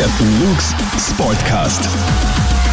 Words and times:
Captain 0.00 0.40
Luke's 0.40 0.72
Sportcast. 0.96 2.69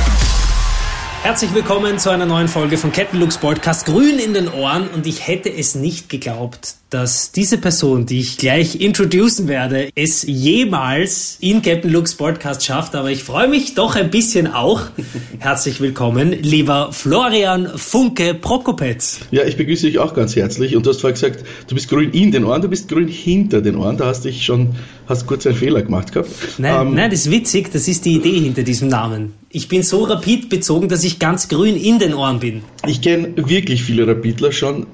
Herzlich 1.24 1.54
willkommen 1.54 2.00
zu 2.00 2.10
einer 2.10 2.26
neuen 2.26 2.48
Folge 2.48 2.78
von 2.78 2.92
Captain 2.92 3.20
Luke's 3.20 3.38
Podcast 3.38 3.86
Grün 3.86 4.18
in 4.18 4.34
den 4.34 4.48
Ohren 4.48 4.88
und 4.88 5.06
ich 5.06 5.28
hätte 5.28 5.52
es 5.52 5.76
nicht 5.76 6.08
geglaubt, 6.10 6.76
dass 6.90 7.34
diese 7.34 7.58
Person, 7.58 8.06
die 8.06 8.20
ich 8.22 8.38
gleich 8.38 8.80
introducen 8.80 9.50
werde, 9.50 9.90
es 9.96 10.24
jemals 10.24 11.38
in 11.42 11.62
Captain 11.62 11.92
Luke's 11.92 12.16
Podcast 12.16 12.64
schafft, 12.66 12.96
aber 12.96 13.12
ich 13.12 13.24
freue 13.24 13.50
mich 13.50 13.76
doch 13.76 13.96
ein 13.96 14.10
bisschen 14.10 14.48
auch. 14.48 14.84
Herzlich 15.40 15.82
willkommen, 15.82 16.32
lieber 16.32 16.94
Florian 16.94 17.78
Funke 17.78 18.34
Prokopetz. 18.34 19.20
Ja, 19.32 19.44
ich 19.44 19.58
begrüße 19.58 19.88
dich 19.88 20.00
auch 20.00 20.14
ganz 20.14 20.36
herzlich 20.36 20.78
und 20.78 20.86
du 20.86 20.92
hast 20.92 21.02
vorher 21.02 21.14
gesagt, 21.14 21.44
du 21.68 21.76
bist 21.76 21.90
grün 21.90 22.12
in 22.12 22.32
den 22.32 22.46
Ohren, 22.46 22.62
du 22.62 22.70
bist 22.70 22.88
grün 22.88 23.10
hinter 23.10 23.62
den 23.62 23.76
Ohren, 23.76 23.98
da 23.98 24.06
hast 24.06 24.24
dich 24.24 24.46
schon, 24.46 24.76
hast 25.08 25.28
kurz 25.28 25.46
einen 25.46 25.58
Fehler 25.58 25.82
gemacht 25.82 26.14
gehabt. 26.14 26.30
Nein, 26.58 26.88
ähm, 26.88 26.94
nein, 26.94 27.12
das 27.12 27.22
ist 27.22 27.32
witzig, 27.32 27.70
das 27.74 27.88
ist 27.90 28.06
die 28.06 28.16
Idee 28.16 28.40
hinter 28.40 28.64
diesem 28.64 28.88
Namen. 28.88 29.34
Ich 29.58 29.70
bin 29.70 29.82
so 29.82 30.04
rapid 30.04 30.50
bezogen, 30.50 30.88
dass 30.88 31.04
ich 31.04 31.18
ganz 31.18 31.48
grün 31.48 31.76
in 31.76 31.98
den 31.98 32.14
Ohren 32.14 32.40
bin. 32.40 32.62
Ich 32.86 33.02
kenne 33.02 33.34
wirklich 33.38 33.82
viele 33.82 34.08
Rapidler 34.08 34.52
schon, 34.52 34.86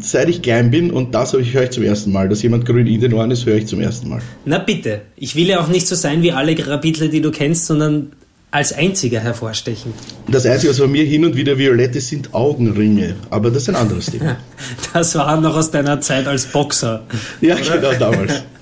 seit 0.00 0.28
ich 0.28 0.42
klein 0.42 0.72
bin 0.72 0.90
und 0.90 1.14
das 1.14 1.34
ich, 1.34 1.54
höre 1.54 1.62
ich 1.62 1.70
zum 1.70 1.84
ersten 1.84 2.10
Mal. 2.10 2.28
Dass 2.28 2.42
jemand 2.42 2.66
grün 2.66 2.88
in 2.88 3.00
den 3.00 3.12
Ohren 3.12 3.30
ist, 3.30 3.46
höre 3.46 3.58
ich 3.58 3.68
zum 3.68 3.80
ersten 3.80 4.08
Mal. 4.08 4.20
Na 4.44 4.58
bitte. 4.58 5.02
Ich 5.14 5.36
will 5.36 5.46
ja 5.46 5.60
auch 5.60 5.68
nicht 5.68 5.86
so 5.86 5.94
sein 5.94 6.20
wie 6.22 6.32
alle 6.32 6.56
Rapidler, 6.66 7.06
die 7.06 7.20
du 7.20 7.30
kennst, 7.30 7.66
sondern 7.66 8.10
als 8.50 8.72
einziger 8.72 9.20
hervorstechen. 9.20 9.94
Das 10.26 10.44
Einzige, 10.46 10.72
was 10.72 10.80
bei 10.80 10.88
mir 10.88 11.04
hin 11.04 11.24
und 11.24 11.36
wieder 11.36 11.56
violett 11.56 11.94
ist, 11.94 12.08
sind 12.08 12.34
Augenringe. 12.34 13.14
Aber 13.30 13.50
das 13.50 13.62
ist 13.62 13.68
ein 13.68 13.76
anderes 13.76 14.06
Thema. 14.06 14.36
das 14.94 15.14
war 15.14 15.40
noch 15.40 15.54
aus 15.54 15.70
deiner 15.70 16.00
Zeit 16.00 16.26
als 16.26 16.46
Boxer. 16.46 17.04
Ja, 17.40 17.54
oder? 17.54 17.78
genau, 17.78 17.92
damals. 18.00 18.42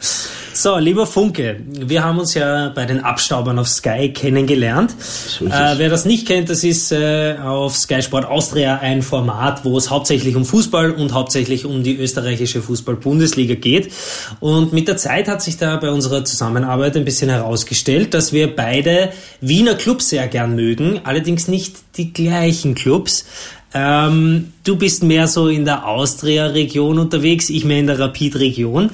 So, 0.56 0.78
lieber 0.78 1.06
Funke, 1.06 1.60
wir 1.68 2.02
haben 2.02 2.18
uns 2.18 2.32
ja 2.32 2.70
bei 2.70 2.86
den 2.86 3.00
Abstaubern 3.00 3.58
auf 3.58 3.68
Sky 3.68 4.10
kennengelernt. 4.14 4.94
So 4.98 5.44
äh, 5.44 5.74
wer 5.76 5.90
das 5.90 6.06
nicht 6.06 6.26
kennt, 6.26 6.48
das 6.48 6.64
ist 6.64 6.92
äh, 6.92 7.36
auf 7.44 7.76
Sky 7.76 8.00
Sport 8.00 8.24
Austria 8.24 8.78
ein 8.78 9.02
Format, 9.02 9.66
wo 9.66 9.76
es 9.76 9.90
hauptsächlich 9.90 10.34
um 10.34 10.46
Fußball 10.46 10.92
und 10.92 11.12
hauptsächlich 11.12 11.66
um 11.66 11.82
die 11.82 11.98
österreichische 11.98 12.62
Fußball-Bundesliga 12.62 13.54
geht. 13.54 13.92
Und 14.40 14.72
mit 14.72 14.88
der 14.88 14.96
Zeit 14.96 15.28
hat 15.28 15.42
sich 15.42 15.58
da 15.58 15.76
bei 15.76 15.90
unserer 15.90 16.24
Zusammenarbeit 16.24 16.96
ein 16.96 17.04
bisschen 17.04 17.28
herausgestellt, 17.28 18.14
dass 18.14 18.32
wir 18.32 18.56
beide 18.56 19.10
Wiener 19.42 19.74
Clubs 19.74 20.08
sehr 20.08 20.26
gern 20.26 20.54
mögen, 20.54 21.02
allerdings 21.04 21.48
nicht 21.48 21.76
die 21.98 22.14
gleichen 22.14 22.74
Clubs. 22.74 23.26
Ähm, 23.74 24.52
du 24.64 24.76
bist 24.76 25.02
mehr 25.02 25.26
so 25.26 25.48
in 25.48 25.64
der 25.64 25.86
Austria-Region 25.86 26.98
unterwegs, 26.98 27.50
ich 27.50 27.64
mehr 27.64 27.80
in 27.80 27.86
der 27.86 27.98
Rapid-Region. 27.98 28.90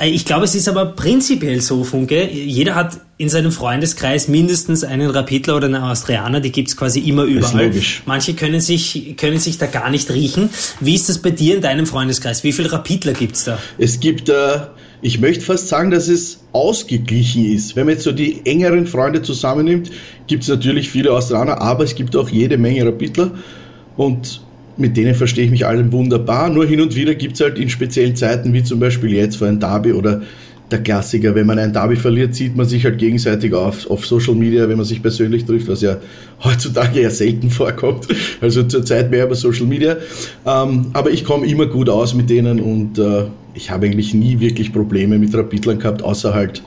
Äh, 0.00 0.10
ich 0.10 0.24
glaube, 0.24 0.44
es 0.44 0.54
ist 0.54 0.68
aber 0.68 0.86
prinzipiell 0.86 1.60
so, 1.60 1.84
Funke. 1.84 2.28
Jeder 2.30 2.74
hat 2.74 2.98
in 3.16 3.28
seinem 3.28 3.52
Freundeskreis 3.52 4.26
mindestens 4.26 4.82
einen 4.82 5.10
Rapidler 5.10 5.56
oder 5.56 5.66
einen 5.66 5.76
Austrianer, 5.76 6.40
die 6.40 6.50
gibt's 6.50 6.76
quasi 6.76 7.00
immer 7.00 7.24
überall. 7.24 7.70
Manche 8.06 8.34
können 8.34 8.60
sich, 8.60 9.14
können 9.16 9.38
sich 9.38 9.58
da 9.58 9.66
gar 9.66 9.90
nicht 9.90 10.10
riechen. 10.10 10.50
Wie 10.80 10.94
ist 10.94 11.08
das 11.08 11.18
bei 11.18 11.30
dir 11.30 11.54
in 11.54 11.60
deinem 11.60 11.86
Freundeskreis? 11.86 12.42
Wie 12.42 12.52
viele 12.52 12.72
Rapidler 12.72 13.12
gibt's 13.12 13.44
da? 13.44 13.58
Es 13.78 14.00
gibt, 14.00 14.30
äh, 14.30 14.60
ich 15.00 15.20
möchte 15.20 15.44
fast 15.44 15.68
sagen, 15.68 15.90
dass 15.90 16.08
es 16.08 16.40
ausgeglichen 16.52 17.44
ist. 17.44 17.76
Wenn 17.76 17.86
man 17.86 17.94
jetzt 17.94 18.04
so 18.04 18.10
die 18.10 18.46
engeren 18.46 18.86
Freunde 18.86 19.22
zusammennimmt, 19.22 19.90
gibt's 20.26 20.48
natürlich 20.48 20.90
viele 20.90 21.12
Austrianer, 21.12 21.60
aber 21.60 21.84
es 21.84 21.94
gibt 21.94 22.16
auch 22.16 22.30
jede 22.30 22.58
Menge 22.58 22.84
Rapidler 22.84 23.30
und 23.96 24.42
mit 24.76 24.96
denen 24.96 25.14
verstehe 25.14 25.44
ich 25.44 25.50
mich 25.50 25.66
allen 25.66 25.92
wunderbar. 25.92 26.50
Nur 26.50 26.66
hin 26.66 26.80
und 26.80 26.96
wieder 26.96 27.14
gibt 27.14 27.34
es 27.34 27.40
halt 27.40 27.58
in 27.58 27.68
speziellen 27.68 28.16
Zeiten, 28.16 28.52
wie 28.52 28.64
zum 28.64 28.80
Beispiel 28.80 29.12
jetzt 29.12 29.36
vor 29.36 29.46
ein 29.46 29.60
Derby 29.60 29.92
oder 29.92 30.22
der 30.70 30.82
Klassiker, 30.82 31.34
wenn 31.34 31.46
man 31.46 31.58
ein 31.58 31.72
Derby 31.72 31.94
verliert, 31.94 32.34
sieht 32.34 32.56
man 32.56 32.66
sich 32.66 32.84
halt 32.84 32.98
gegenseitig 32.98 33.52
auf, 33.52 33.88
auf 33.90 34.06
Social 34.06 34.34
Media, 34.34 34.68
wenn 34.68 34.78
man 34.78 34.86
sich 34.86 35.02
persönlich 35.02 35.44
trifft, 35.44 35.68
was 35.68 35.82
ja 35.82 35.98
heutzutage 36.42 37.02
ja 37.02 37.10
selten 37.10 37.50
vorkommt. 37.50 38.08
Also 38.40 38.62
zurzeit 38.62 39.10
mehr 39.10 39.26
über 39.26 39.34
Social 39.34 39.66
Media. 39.66 39.96
Ähm, 40.46 40.86
aber 40.94 41.10
ich 41.10 41.24
komme 41.24 41.46
immer 41.46 41.66
gut 41.66 41.88
aus 41.88 42.14
mit 42.14 42.30
denen 42.30 42.60
und 42.60 42.98
äh, 42.98 43.26
ich 43.54 43.70
habe 43.70 43.86
eigentlich 43.86 44.14
nie 44.14 44.40
wirklich 44.40 44.72
Probleme 44.72 45.18
mit 45.18 45.34
Rapidlern 45.34 45.78
gehabt, 45.78 46.02
außer 46.02 46.34
halt 46.34 46.62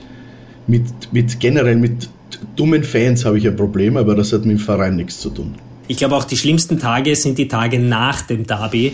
mit, 0.66 0.84
mit 1.12 1.40
generell 1.40 1.76
mit 1.76 2.08
dummen 2.56 2.84
Fans 2.84 3.24
habe 3.24 3.38
ich 3.38 3.46
ein 3.48 3.56
Problem, 3.56 3.96
aber 3.96 4.14
das 4.14 4.32
hat 4.32 4.44
mit 4.44 4.58
dem 4.58 4.60
Verein 4.60 4.96
nichts 4.96 5.20
zu 5.20 5.30
tun. 5.30 5.54
Ich 5.88 5.96
glaube 5.96 6.14
auch 6.14 6.24
die 6.24 6.36
schlimmsten 6.36 6.78
Tage 6.78 7.16
sind 7.16 7.38
die 7.38 7.48
Tage 7.48 7.78
nach 7.78 8.20
dem 8.22 8.46
Derby, 8.46 8.92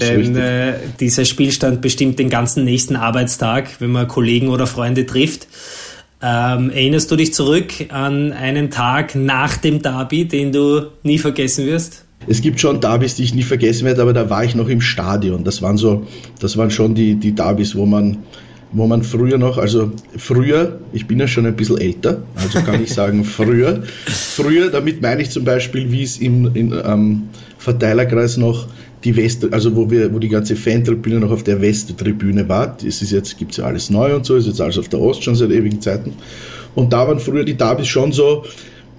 denn 0.00 0.36
äh, 0.36 0.74
dieser 1.00 1.24
Spielstand 1.24 1.80
bestimmt 1.80 2.20
den 2.20 2.30
ganzen 2.30 2.64
nächsten 2.64 2.94
Arbeitstag, 2.94 3.68
wenn 3.80 3.90
man 3.90 4.06
Kollegen 4.06 4.48
oder 4.48 4.68
Freunde 4.68 5.06
trifft. 5.06 5.48
Ähm, 6.22 6.70
erinnerst 6.70 7.10
du 7.10 7.16
dich 7.16 7.34
zurück 7.34 7.72
an 7.88 8.32
einen 8.32 8.70
Tag 8.70 9.16
nach 9.16 9.56
dem 9.56 9.82
Derby, 9.82 10.26
den 10.26 10.52
du 10.52 10.86
nie 11.02 11.18
vergessen 11.18 11.66
wirst? 11.66 12.04
Es 12.28 12.42
gibt 12.42 12.60
schon 12.60 12.80
Derbys, 12.80 13.16
die 13.16 13.24
ich 13.24 13.34
nie 13.34 13.42
vergessen 13.42 13.86
werde, 13.86 14.02
aber 14.02 14.12
da 14.12 14.30
war 14.30 14.44
ich 14.44 14.54
noch 14.54 14.68
im 14.68 14.82
Stadion. 14.82 15.42
Das 15.42 15.62
waren 15.62 15.78
so, 15.78 16.06
das 16.38 16.56
waren 16.56 16.70
schon 16.70 16.94
die, 16.94 17.16
die 17.16 17.32
Derbys, 17.32 17.74
wo 17.74 17.86
man 17.86 18.18
wo 18.72 18.86
man 18.86 19.02
früher 19.02 19.36
noch, 19.36 19.58
also 19.58 19.92
früher, 20.16 20.78
ich 20.92 21.06
bin 21.06 21.18
ja 21.18 21.26
schon 21.26 21.46
ein 21.46 21.56
bisschen 21.56 21.78
älter, 21.78 22.22
also 22.36 22.60
kann 22.60 22.82
ich 22.82 22.92
sagen 22.92 23.24
früher, 23.24 23.82
früher, 24.06 24.70
damit 24.70 25.02
meine 25.02 25.22
ich 25.22 25.30
zum 25.30 25.44
Beispiel, 25.44 25.90
wie 25.90 26.02
es 26.02 26.18
im 26.18 26.54
in, 26.54 26.72
ähm, 26.84 27.28
Verteilerkreis 27.58 28.36
noch 28.36 28.68
die 29.04 29.16
West, 29.16 29.52
also 29.52 29.76
wo 29.76 29.90
wir, 29.90 30.12
wo 30.14 30.18
die 30.18 30.28
ganze 30.28 30.56
Fantribüne 30.56 31.20
noch 31.20 31.30
auf 31.30 31.42
der 31.42 31.60
Westtribüne 31.60 32.48
war. 32.48 32.76
Das 32.76 33.02
ist 33.02 33.10
jetzt, 33.10 33.38
gibt's 33.38 33.56
ja 33.56 33.64
alles 33.64 33.90
neu 33.90 34.14
und 34.14 34.26
so, 34.26 34.36
ist 34.36 34.46
jetzt 34.46 34.60
alles 34.60 34.78
auf 34.78 34.88
der 34.88 35.00
Ost 35.00 35.24
schon 35.24 35.34
seit 35.34 35.50
ewigen 35.50 35.80
Zeiten. 35.80 36.14
Und 36.74 36.92
da 36.92 37.08
waren 37.08 37.18
früher 37.18 37.44
die 37.44 37.54
Derbys 37.54 37.88
schon 37.88 38.12
so, 38.12 38.44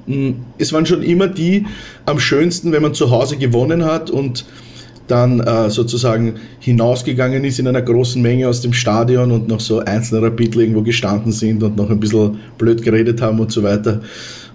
mh, 0.07 0.15
hm, 0.15 0.35
es 0.57 0.73
waren 0.73 0.85
schon 0.85 1.03
immer 1.03 1.27
die 1.27 1.65
am 2.05 2.19
schönsten, 2.19 2.71
wenn 2.71 2.81
man 2.81 2.93
zu 2.93 3.11
Hause 3.11 3.37
gewonnen 3.37 3.85
hat 3.85 4.09
und 4.09 4.45
dann 5.11 5.41
äh, 5.41 5.69
sozusagen 5.69 6.35
hinausgegangen 6.59 7.43
ist 7.43 7.59
in 7.59 7.67
einer 7.67 7.81
großen 7.81 8.21
Menge 8.21 8.47
aus 8.47 8.61
dem 8.61 8.73
Stadion 8.73 9.31
und 9.31 9.47
noch 9.47 9.59
so 9.59 9.79
einzelne 9.79 10.25
Rapidler 10.25 10.61
irgendwo 10.61 10.81
gestanden 10.81 11.31
sind 11.31 11.61
und 11.63 11.75
noch 11.75 11.89
ein 11.89 11.99
bisschen 11.99 12.39
blöd 12.57 12.81
geredet 12.81 13.21
haben 13.21 13.39
und 13.39 13.51
so 13.51 13.61
weiter 13.61 14.01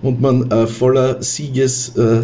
und 0.03 0.21
man 0.21 0.51
äh, 0.51 0.67
voller 0.67 1.23
Sieges, 1.23 1.97
äh, 1.97 2.23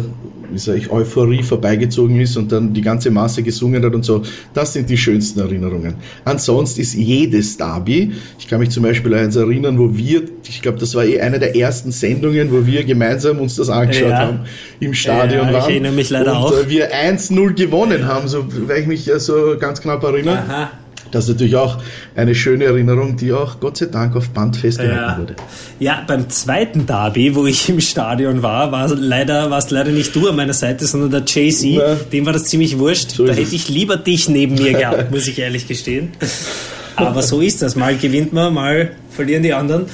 wie 0.51 0.57
sag 0.57 0.77
ich, 0.77 0.91
Euphorie 0.91 1.43
vorbeigezogen 1.43 2.19
ist 2.19 2.37
und 2.37 2.51
dann 2.51 2.73
die 2.73 2.81
ganze 2.81 3.11
Masse 3.11 3.43
gesungen 3.43 3.83
hat 3.83 3.93
und 3.93 4.05
so. 4.05 4.21
Das 4.53 4.73
sind 4.73 4.89
die 4.89 4.97
schönsten 4.97 5.39
Erinnerungen. 5.39 5.95
Ansonsten 6.25 6.81
ist 6.81 6.93
jedes 6.93 7.57
Derby, 7.57 8.13
ich 8.37 8.47
kann 8.47 8.59
mich 8.59 8.69
zum 8.69 8.83
Beispiel 8.83 9.13
an 9.13 9.25
eins 9.25 9.35
erinnern, 9.35 9.79
wo 9.79 9.95
wir, 9.95 10.23
ich 10.47 10.61
glaube, 10.61 10.77
das 10.77 10.95
war 10.95 11.03
eh 11.05 11.19
eine 11.19 11.39
der 11.39 11.55
ersten 11.55 11.91
Sendungen, 11.91 12.51
wo 12.51 12.65
wir 12.65 12.83
gemeinsam 12.83 13.39
uns 13.39 13.55
das 13.55 13.69
angeschaut 13.69 14.09
ja. 14.09 14.19
haben 14.19 14.39
im 14.79 14.93
Stadion 14.93 15.47
ja, 15.47 15.53
waren. 15.53 15.63
Ich 15.63 15.69
erinnere 15.69 15.93
mich 15.93 16.09
leider 16.09 16.31
und, 16.31 16.37
auch. 16.37 16.57
Äh, 16.57 16.69
wir 16.69 16.93
1-0 16.93 17.53
gewonnen 17.53 18.07
haben, 18.07 18.27
so, 18.27 18.45
weil 18.67 18.81
ich 18.81 18.87
mich 18.87 19.05
ja 19.05 19.19
so 19.19 19.55
ganz 19.59 19.81
knapp 19.81 20.03
erinnere. 20.03 20.37
Aha. 20.37 20.71
Das 21.13 21.25
ist 21.25 21.29
natürlich 21.31 21.55
auch 21.55 21.77
eine 22.15 22.33
schöne 22.33 22.65
Erinnerung, 22.65 23.17
die 23.17 23.31
auch 23.33 23.59
Gott 23.59 23.77
sei 23.77 23.85
Dank 23.85 24.15
auf 24.15 24.29
Band 24.29 24.57
festgehalten 24.57 24.97
ja. 24.97 25.17
wurde. 25.17 25.35
Ja, 25.79 26.03
beim 26.07 26.29
zweiten 26.29 26.85
Derby, 26.85 27.35
wo 27.35 27.45
ich 27.45 27.69
im 27.69 27.79
Stadion 27.79 28.41
war, 28.41 28.71
war 28.71 28.87
leider, 28.89 29.51
warst 29.51 29.71
leider 29.71 29.91
nicht 29.91 30.15
du 30.15 30.27
an 30.27 30.35
meiner 30.35 30.53
Seite, 30.53 30.85
sondern 30.85 31.11
der 31.11 31.21
JC. 31.21 31.79
Dem 32.11 32.25
war 32.25 32.33
das 32.33 32.45
ziemlich 32.45 32.79
wurscht. 32.79 33.11
So 33.11 33.25
da 33.25 33.33
hätte 33.33 33.55
ich 33.55 33.69
lieber 33.69 33.97
dich 33.97 34.27
neben 34.27 34.55
mir 34.55 34.73
gehabt, 34.73 35.11
muss 35.11 35.27
ich 35.27 35.37
ehrlich 35.37 35.67
gestehen. 35.67 36.11
Aber 36.95 37.21
so 37.23 37.41
ist 37.41 37.61
das. 37.61 37.75
Mal 37.75 37.97
gewinnt 37.97 38.33
man, 38.33 38.53
mal 38.53 38.91
verlieren 39.09 39.43
die 39.43 39.53
anderen. 39.53 39.85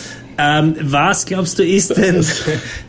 Ähm, 0.41 0.75
was 0.81 1.25
glaubst 1.25 1.59
du 1.59 1.66
ist 1.66 1.97
denn 1.97 2.25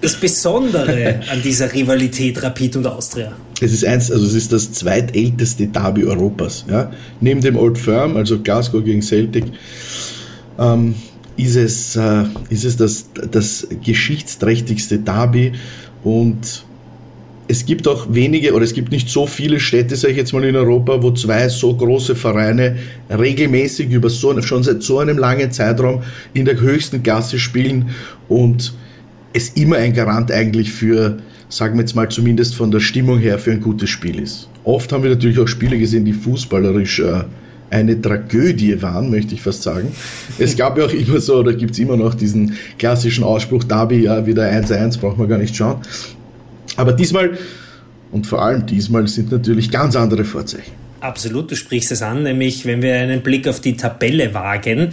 das 0.00 0.14
Besondere 0.14 1.20
an 1.32 1.42
dieser 1.42 1.72
Rivalität 1.72 2.40
Rapid 2.40 2.76
und 2.76 2.86
Austria? 2.86 3.32
Es 3.60 3.72
ist 3.72 3.84
eins, 3.84 4.12
also 4.12 4.24
es 4.24 4.34
ist 4.34 4.52
das 4.52 4.70
zweitälteste 4.70 5.66
Derby 5.66 6.04
Europas. 6.04 6.64
Ja? 6.70 6.92
Neben 7.20 7.40
dem 7.40 7.56
Old 7.56 7.76
Firm, 7.76 8.16
also 8.16 8.38
Glasgow 8.38 8.84
gegen 8.84 9.02
Celtic, 9.02 9.46
ähm, 10.60 10.94
ist 11.36 11.56
es, 11.56 11.96
äh, 11.96 12.24
ist 12.50 12.64
es 12.64 12.76
das, 12.76 13.06
das 13.28 13.66
geschichtsträchtigste 13.84 14.98
Derby 14.98 15.52
und 16.04 16.64
es 17.50 17.66
gibt 17.66 17.88
auch 17.88 18.14
wenige 18.14 18.54
oder 18.54 18.64
es 18.64 18.74
gibt 18.74 18.92
nicht 18.92 19.08
so 19.08 19.26
viele 19.26 19.58
Städte, 19.58 19.96
sage 19.96 20.12
ich 20.12 20.16
jetzt 20.16 20.32
mal 20.32 20.44
in 20.44 20.54
Europa, 20.54 21.02
wo 21.02 21.10
zwei 21.10 21.48
so 21.48 21.74
große 21.74 22.14
Vereine 22.14 22.76
regelmäßig 23.10 23.90
über 23.90 24.08
so, 24.08 24.40
schon 24.40 24.62
seit 24.62 24.84
so 24.84 25.00
einem 25.00 25.18
langen 25.18 25.50
Zeitraum 25.50 26.04
in 26.32 26.44
der 26.44 26.60
höchsten 26.60 27.02
Klasse 27.02 27.40
spielen 27.40 27.90
und 28.28 28.72
es 29.32 29.48
immer 29.50 29.78
ein 29.78 29.94
Garant 29.94 30.30
eigentlich 30.30 30.70
für, 30.70 31.18
sagen 31.48 31.74
wir 31.74 31.80
jetzt 31.80 31.96
mal 31.96 32.08
zumindest 32.08 32.54
von 32.54 32.70
der 32.70 32.78
Stimmung 32.78 33.18
her, 33.18 33.40
für 33.40 33.50
ein 33.50 33.60
gutes 33.60 33.90
Spiel 33.90 34.20
ist. 34.20 34.48
Oft 34.62 34.92
haben 34.92 35.02
wir 35.02 35.10
natürlich 35.10 35.40
auch 35.40 35.48
Spiele 35.48 35.76
gesehen, 35.76 36.04
die 36.04 36.12
fußballerisch 36.12 37.00
äh, 37.00 37.24
eine 37.70 38.00
Tragödie 38.00 38.80
waren, 38.80 39.10
möchte 39.10 39.34
ich 39.34 39.42
fast 39.42 39.64
sagen. 39.64 39.88
Es 40.38 40.56
gab 40.56 40.78
ja 40.78 40.84
auch 40.84 40.92
immer 40.92 41.20
so, 41.20 41.38
oder 41.38 41.54
gibt 41.54 41.72
es 41.72 41.80
immer 41.80 41.96
noch 41.96 42.14
diesen 42.14 42.54
klassischen 42.78 43.24
Ausspruch, 43.24 43.64
Derby, 43.64 44.04
ja, 44.04 44.24
wieder 44.26 44.44
1-1, 44.44 45.00
braucht 45.00 45.18
man 45.18 45.28
gar 45.28 45.38
nicht 45.38 45.56
schauen. 45.56 45.80
Aber 46.76 46.92
diesmal 46.92 47.38
und 48.12 48.26
vor 48.26 48.42
allem 48.42 48.66
diesmal 48.66 49.06
sind 49.06 49.30
natürlich 49.30 49.70
ganz 49.70 49.96
andere 49.96 50.24
Vorzeichen. 50.24 50.72
Absolut, 51.00 51.50
du 51.50 51.56
sprichst 51.56 51.92
es 51.92 52.02
an, 52.02 52.24
nämlich 52.24 52.66
wenn 52.66 52.82
wir 52.82 52.94
einen 52.96 53.22
Blick 53.22 53.48
auf 53.48 53.60
die 53.60 53.76
Tabelle 53.76 54.34
wagen, 54.34 54.92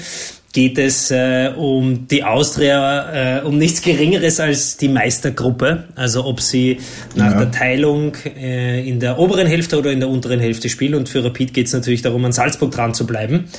geht 0.53 0.77
es 0.77 1.11
äh, 1.11 1.51
um 1.55 2.07
die 2.07 2.23
Austria, 2.23 3.39
äh, 3.39 3.41
um 3.43 3.57
nichts 3.57 3.81
Geringeres 3.81 4.39
als 4.39 4.77
die 4.77 4.87
Meistergruppe. 4.87 5.83
Also 5.95 6.25
ob 6.25 6.39
sie 6.39 6.77
nach 7.15 7.33
ja. 7.33 7.39
der 7.39 7.51
Teilung 7.51 8.15
äh, 8.25 8.87
in 8.87 8.99
der 8.99 9.19
oberen 9.19 9.45
Hälfte 9.45 9.77
oder 9.77 9.91
in 9.91 9.99
der 9.99 10.09
unteren 10.09 10.39
Hälfte 10.39 10.69
spielen. 10.69 10.95
Und 10.95 11.09
für 11.09 11.23
Rapid 11.23 11.53
geht 11.53 11.67
es 11.67 11.73
natürlich 11.73 12.01
darum, 12.01 12.23
an 12.23 12.31
Salzburg 12.31 12.71
dran 12.71 12.93
zu 12.93 13.05
bleiben. 13.05 13.49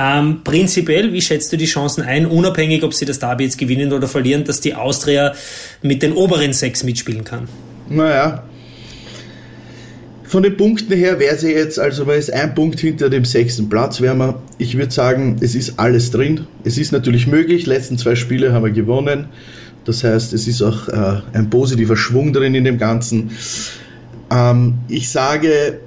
Ähm, 0.00 0.40
prinzipiell, 0.44 1.12
wie 1.12 1.20
schätzt 1.20 1.52
du 1.52 1.58
die 1.58 1.66
Chancen 1.66 2.02
ein, 2.02 2.24
unabhängig, 2.24 2.82
ob 2.84 2.94
sie 2.94 3.04
das 3.04 3.18
Derby 3.18 3.44
jetzt 3.44 3.58
gewinnen 3.58 3.92
oder 3.92 4.08
verlieren, 4.08 4.44
dass 4.44 4.62
die 4.62 4.74
Austria 4.74 5.34
mit 5.82 6.02
den 6.02 6.14
oberen 6.14 6.54
sechs 6.54 6.82
mitspielen 6.84 7.24
kann? 7.24 7.48
Naja, 7.90 8.44
von 10.24 10.44
den 10.44 10.56
Punkten 10.56 10.94
her 10.94 11.18
wäre 11.18 11.36
sie 11.36 11.50
jetzt, 11.50 11.78
also 11.78 12.06
weil 12.06 12.18
es 12.18 12.30
ein 12.30 12.54
Punkt 12.54 12.78
hinter 12.78 13.10
dem 13.10 13.24
sechsten 13.24 13.68
Platz 13.68 14.00
wäre 14.00 14.36
ich 14.58 14.78
würde 14.78 14.92
sagen, 14.92 15.36
es 15.40 15.56
ist 15.56 15.80
alles 15.80 16.12
drin. 16.12 16.46
Es 16.62 16.78
ist 16.78 16.92
natürlich 16.92 17.26
möglich, 17.26 17.64
die 17.64 17.70
letzten 17.70 17.98
zwei 17.98 18.14
Spiele 18.14 18.52
haben 18.52 18.64
wir 18.64 18.70
gewonnen. 18.70 19.26
Das 19.84 20.04
heißt, 20.04 20.32
es 20.32 20.46
ist 20.46 20.62
auch 20.62 20.88
äh, 20.88 21.20
ein 21.32 21.50
positiver 21.50 21.96
Schwung 21.96 22.32
drin 22.32 22.54
in 22.54 22.62
dem 22.62 22.78
Ganzen. 22.78 23.32
Ähm, 24.30 24.74
ich 24.86 25.10
sage, 25.10 25.80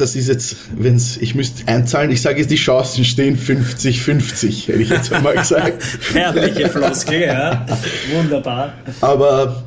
das 0.00 0.16
ist 0.16 0.28
jetzt, 0.28 0.56
wenn 0.76 0.96
es, 0.96 1.16
ich 1.16 1.34
müsste 1.34 1.66
einzahlen, 1.68 2.10
ich 2.10 2.22
sage 2.22 2.38
jetzt, 2.40 2.50
die 2.50 2.56
Chancen 2.56 3.04
stehen 3.04 3.36
50-50, 3.38 4.68
hätte 4.68 4.78
ich 4.78 4.90
jetzt 4.90 5.12
einmal 5.12 5.36
gesagt. 5.36 5.82
Herrliche 6.12 6.68
Floskel, 6.68 7.22
ja. 7.22 7.66
Wunderbar. 8.14 8.74
Aber, 9.00 9.62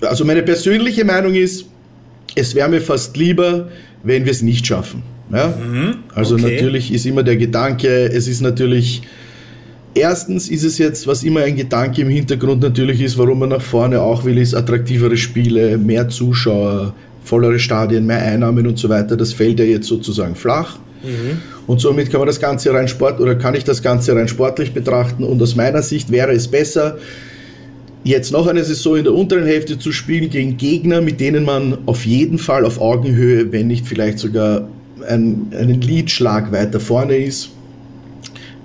also 0.00 0.24
meine 0.24 0.42
persönliche 0.42 1.04
Meinung 1.04 1.34
ist, 1.34 1.66
es 2.34 2.54
wäre 2.54 2.68
mir 2.68 2.80
fast 2.80 3.16
lieber, 3.16 3.68
wenn 4.02 4.24
wir 4.24 4.32
es 4.32 4.42
nicht 4.42 4.66
schaffen. 4.66 5.02
Ja? 5.32 5.48
Mhm, 5.48 5.96
also 6.14 6.36
okay. 6.36 6.54
natürlich 6.54 6.92
ist 6.92 7.04
immer 7.04 7.22
der 7.22 7.36
Gedanke, 7.36 8.06
es 8.06 8.28
ist 8.28 8.40
natürlich, 8.40 9.02
erstens 9.94 10.48
ist 10.48 10.64
es 10.64 10.78
jetzt, 10.78 11.06
was 11.06 11.22
immer 11.22 11.40
ein 11.42 11.56
Gedanke 11.56 12.02
im 12.02 12.08
Hintergrund 12.08 12.62
natürlich 12.62 13.00
ist, 13.00 13.18
warum 13.18 13.40
man 13.40 13.50
nach 13.50 13.60
vorne 13.60 14.00
auch 14.00 14.24
will, 14.24 14.38
ist 14.38 14.54
attraktivere 14.54 15.16
Spiele, 15.16 15.78
mehr 15.78 16.08
Zuschauer, 16.08 16.94
vollere 17.28 17.58
Stadien, 17.58 18.06
mehr 18.06 18.22
Einnahmen 18.22 18.66
und 18.66 18.78
so 18.78 18.88
weiter. 18.88 19.16
Das 19.16 19.32
fällt 19.32 19.58
ja 19.60 19.64
jetzt 19.64 19.86
sozusagen 19.86 20.34
flach. 20.34 20.78
Mhm. 21.02 21.42
Und 21.66 21.80
somit 21.80 22.10
kann 22.10 22.20
man 22.20 22.26
das 22.26 22.40
Ganze 22.40 22.72
rein 22.72 22.88
sport 22.88 23.20
oder 23.20 23.34
kann 23.34 23.54
ich 23.54 23.64
das 23.64 23.82
Ganze 23.82 24.16
rein 24.16 24.28
sportlich 24.28 24.72
betrachten. 24.72 25.22
Und 25.24 25.40
aus 25.42 25.54
meiner 25.54 25.82
Sicht 25.82 26.10
wäre 26.10 26.32
es 26.32 26.48
besser, 26.48 26.98
jetzt 28.04 28.32
noch 28.32 28.46
eine 28.46 28.64
Saison 28.64 28.96
in 28.96 29.04
der 29.04 29.14
unteren 29.14 29.44
Hälfte 29.44 29.78
zu 29.78 29.92
spielen 29.92 30.30
gegen 30.30 30.56
Gegner, 30.56 31.00
mit 31.00 31.20
denen 31.20 31.44
man 31.44 31.78
auf 31.86 32.06
jeden 32.06 32.38
Fall 32.38 32.64
auf 32.64 32.80
Augenhöhe, 32.80 33.52
wenn 33.52 33.66
nicht 33.66 33.86
vielleicht 33.86 34.18
sogar 34.18 34.68
ein, 35.06 35.52
einen 35.52 35.80
Leadschlag 35.80 36.50
weiter 36.50 36.80
vorne 36.80 37.16
ist. 37.16 37.50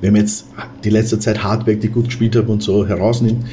Wenn 0.01 0.13
man 0.13 0.21
jetzt 0.21 0.45
die 0.83 0.89
letzte 0.89 1.19
Zeit 1.19 1.43
Hardback, 1.43 1.81
die 1.81 1.89
gut 1.89 2.05
gespielt 2.05 2.35
haben 2.35 2.47
und 2.47 2.63
so 2.63 2.87
herausnimmt, 2.87 3.45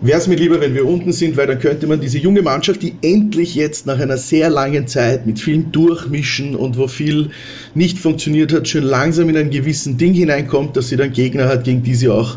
wäre 0.00 0.18
es 0.18 0.26
mir 0.26 0.36
lieber, 0.36 0.60
wenn 0.60 0.74
wir 0.74 0.86
unten 0.86 1.12
sind, 1.12 1.36
weil 1.36 1.46
dann 1.46 1.58
könnte 1.58 1.86
man 1.86 2.00
diese 2.00 2.18
junge 2.18 2.42
Mannschaft, 2.42 2.82
die 2.82 2.94
endlich 3.02 3.54
jetzt 3.54 3.86
nach 3.86 3.98
einer 3.98 4.16
sehr 4.16 4.48
langen 4.50 4.86
Zeit 4.86 5.26
mit 5.26 5.40
vielen 5.40 5.72
Durchmischen 5.72 6.54
und 6.54 6.76
wo 6.76 6.86
viel 6.86 7.30
nicht 7.74 7.98
funktioniert 7.98 8.52
hat, 8.52 8.68
schon 8.68 8.84
langsam 8.84 9.28
in 9.28 9.36
ein 9.36 9.50
gewissen 9.50 9.98
Ding 9.98 10.14
hineinkommt, 10.14 10.76
dass 10.76 10.88
sie 10.88 10.96
dann 10.96 11.12
Gegner 11.12 11.48
hat, 11.48 11.64
gegen 11.64 11.82
die 11.82 11.94
sie 11.94 12.08
auch 12.08 12.36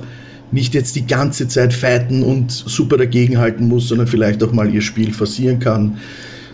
nicht 0.51 0.73
jetzt 0.73 0.95
die 0.95 1.07
ganze 1.07 1.47
Zeit 1.47 1.73
fighten 1.73 2.23
und 2.23 2.51
super 2.51 2.97
dagegenhalten 2.97 3.67
muss, 3.67 3.87
sondern 3.87 4.07
vielleicht 4.07 4.43
auch 4.43 4.51
mal 4.51 4.73
ihr 4.73 4.81
Spiel 4.81 5.13
forcieren 5.13 5.59
kann. 5.59 5.97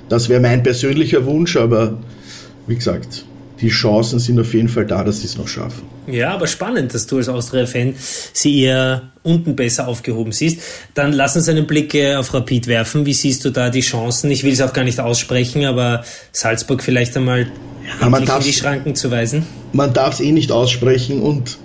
Das 0.10 0.30
wäre 0.30 0.40
mein 0.40 0.62
persönlicher 0.62 1.26
Wunsch, 1.26 1.58
aber 1.58 2.00
wie 2.68 2.76
gesagt, 2.76 3.26
die 3.62 3.70
Chancen 3.70 4.20
sind 4.20 4.40
auf 4.40 4.54
jeden 4.54 4.70
Fall 4.70 4.86
da, 4.86 5.04
dass 5.04 5.22
sie 5.22 5.28
es 5.28 5.38
noch 5.38 5.48
schaffen. 5.48 5.84
Ja, 6.08 6.34
aber 6.34 6.48
spannend, 6.48 6.94
dass 6.94 7.08
du 7.08 7.18
als 7.18 7.28
Austria-Fan 7.28 7.96
sie 7.98 8.62
eher 8.62 9.10
unten 9.24 9.56
besser 9.56 9.88
aufgehoben 9.88 10.32
siehst. 10.32 10.62
Dann 10.94 11.12
lass 11.12 11.36
uns 11.36 11.50
einen 11.50 11.66
Blick 11.66 11.94
äh, 11.96 12.16
auf 12.16 12.34
Rapid 12.34 12.68
werfen. 12.68 13.06
Wie 13.06 13.14
siehst 13.14 13.44
du 13.46 13.50
da 13.50 13.70
die 13.70 13.82
Chancen? 13.82 14.30
Ich 14.32 14.44
will 14.44 14.54
es 14.54 14.62
auch 14.62 14.74
gar 14.74 14.84
nicht 14.84 15.00
aussprechen, 15.00 15.66
aber 15.66 16.04
Salzburg 16.32 16.84
vielleicht 16.84 17.18
einmal 17.18 17.48
ja, 18.02 18.18
in 18.18 18.44
die 18.44 18.54
Schranken 18.54 18.96
zu 18.96 19.12
weisen? 19.12 19.46
Man 19.74 19.94
darf 19.94 20.16
es 20.16 20.22
eh 20.22 20.32
nicht 20.32 20.52
aussprechen 20.52 21.22
und 21.22 21.58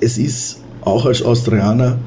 es 0.00 0.18
ist 0.18 0.60
auch 0.82 1.04
als 1.04 1.22
Austrianer, 1.22 1.98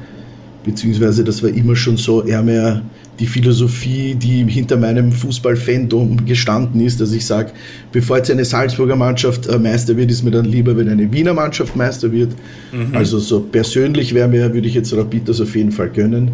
beziehungsweise 0.64 1.24
das 1.24 1.42
war 1.42 1.50
immer 1.50 1.76
schon 1.76 1.96
so 1.96 2.24
eher 2.24 2.42
mehr 2.42 2.82
die 3.22 3.28
Philosophie, 3.28 4.16
die 4.16 4.44
hinter 4.50 4.76
meinem 4.76 5.12
Fußball-Fandom 5.12 6.26
gestanden 6.26 6.80
ist, 6.80 7.00
dass 7.00 7.12
ich 7.12 7.24
sage, 7.24 7.52
bevor 7.92 8.16
jetzt 8.16 8.32
eine 8.32 8.44
Salzburger 8.44 8.96
Mannschaft 8.96 9.46
äh, 9.46 9.60
Meister 9.60 9.96
wird, 9.96 10.10
ist 10.10 10.24
mir 10.24 10.32
dann 10.32 10.44
lieber, 10.44 10.76
wenn 10.76 10.88
eine 10.88 11.12
Wiener 11.12 11.32
Mannschaft 11.32 11.76
Meister 11.76 12.10
wird. 12.10 12.32
Mhm. 12.72 12.96
Also 12.96 13.20
so 13.20 13.38
persönlich 13.38 14.12
wäre 14.12 14.26
mir, 14.26 14.52
würde 14.52 14.66
ich 14.66 14.74
jetzt 14.74 14.92
Rapid 14.92 15.28
das 15.28 15.40
auf 15.40 15.54
jeden 15.54 15.70
Fall 15.70 15.90
gönnen, 15.90 16.32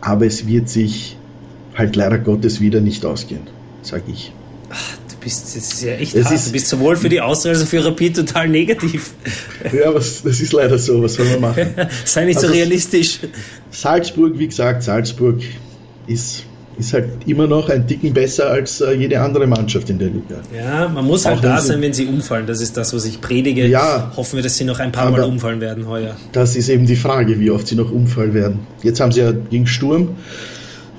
aber 0.00 0.26
es 0.26 0.48
wird 0.48 0.68
sich 0.68 1.16
halt 1.76 1.94
leider 1.94 2.18
Gottes 2.18 2.60
wieder 2.60 2.80
nicht 2.80 3.06
ausgehen, 3.06 3.42
sage 3.82 4.02
ich. 4.08 4.32
Ach, 4.70 4.96
bist, 5.20 5.44
das 5.44 5.54
ist 5.54 5.82
ja 5.84 5.92
echt 5.92 6.16
es 6.16 6.24
hart. 6.24 6.34
Ist, 6.34 6.48
du 6.48 6.52
bist 6.52 6.68
sowohl 6.68 6.96
für 6.96 7.08
die 7.08 7.20
Austria 7.20 7.52
als 7.52 7.62
auch 7.62 7.68
für 7.68 7.84
Rapid 7.84 8.16
total 8.16 8.48
negativ. 8.48 9.12
Ja, 9.72 9.94
was, 9.94 10.22
das 10.24 10.40
ist 10.40 10.52
leider 10.52 10.78
so. 10.78 11.00
Was 11.00 11.14
soll 11.14 11.26
man 11.26 11.40
machen? 11.40 11.74
Sei 12.04 12.24
nicht 12.24 12.38
also, 12.38 12.48
so 12.48 12.52
realistisch. 12.52 13.20
Salzburg, 13.70 14.36
wie 14.36 14.48
gesagt, 14.48 14.82
Salzburg 14.82 15.40
ist, 16.06 16.44
ist 16.78 16.92
halt 16.92 17.08
immer 17.26 17.46
noch 17.46 17.68
ein 17.68 17.86
Ticken 17.86 18.12
besser 18.12 18.50
als 18.50 18.80
äh, 18.80 18.92
jede 18.92 19.20
andere 19.20 19.46
Mannschaft 19.46 19.90
in 19.90 19.98
der 19.98 20.08
Liga. 20.08 20.36
Ja, 20.54 20.88
man 20.88 21.04
muss 21.04 21.24
halt 21.24 21.38
auch 21.38 21.42
da 21.42 21.60
sein, 21.60 21.80
wenn 21.80 21.92
sie 21.92 22.06
umfallen. 22.06 22.46
Das 22.46 22.60
ist 22.60 22.76
das, 22.76 22.92
was 22.94 23.04
ich 23.04 23.20
predige. 23.20 23.66
Ja, 23.66 24.12
Hoffen 24.16 24.36
wir, 24.36 24.42
dass 24.42 24.56
sie 24.56 24.64
noch 24.64 24.80
ein 24.80 24.92
paar 24.92 25.10
Mal 25.10 25.22
umfallen 25.22 25.60
werden 25.60 25.86
heuer. 25.86 26.16
Das 26.32 26.56
ist 26.56 26.68
eben 26.68 26.86
die 26.86 26.96
Frage, 26.96 27.38
wie 27.38 27.50
oft 27.50 27.66
sie 27.66 27.76
noch 27.76 27.90
umfallen 27.92 28.34
werden. 28.34 28.60
Jetzt 28.82 29.00
haben 29.00 29.12
sie 29.12 29.20
ja 29.20 29.32
gegen 29.32 29.66
Sturm 29.66 30.16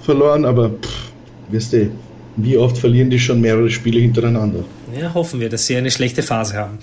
verloren, 0.01 0.45
aber 0.45 0.69
pff, 0.69 1.11
wirst 1.49 1.73
du, 1.73 1.89
wie 2.37 2.57
oft 2.57 2.77
verlieren 2.77 3.09
die 3.09 3.19
schon 3.19 3.41
mehrere 3.41 3.69
Spiele 3.69 3.99
hintereinander? 3.99 4.63
Ja, 4.99 5.13
hoffen 5.13 5.39
wir, 5.39 5.49
dass 5.49 5.65
sie 5.65 5.75
eine 5.75 5.91
schlechte 5.91 6.23
Phase 6.23 6.55
haben. 6.55 6.79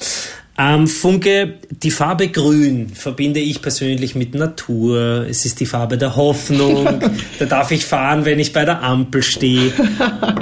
Ähm, 0.58 0.86
Funke, 0.86 1.54
die 1.70 1.90
Farbe 1.90 2.28
Grün 2.28 2.90
verbinde 2.90 3.40
ich 3.40 3.62
persönlich 3.62 4.14
mit 4.14 4.34
Natur. 4.34 5.26
Es 5.28 5.46
ist 5.46 5.60
die 5.60 5.66
Farbe 5.66 5.96
der 5.96 6.14
Hoffnung. 6.14 6.86
da 7.38 7.44
darf 7.46 7.70
ich 7.70 7.86
fahren, 7.86 8.26
wenn 8.26 8.38
ich 8.38 8.52
bei 8.52 8.64
der 8.64 8.82
Ampel 8.82 9.22
stehe. 9.22 9.72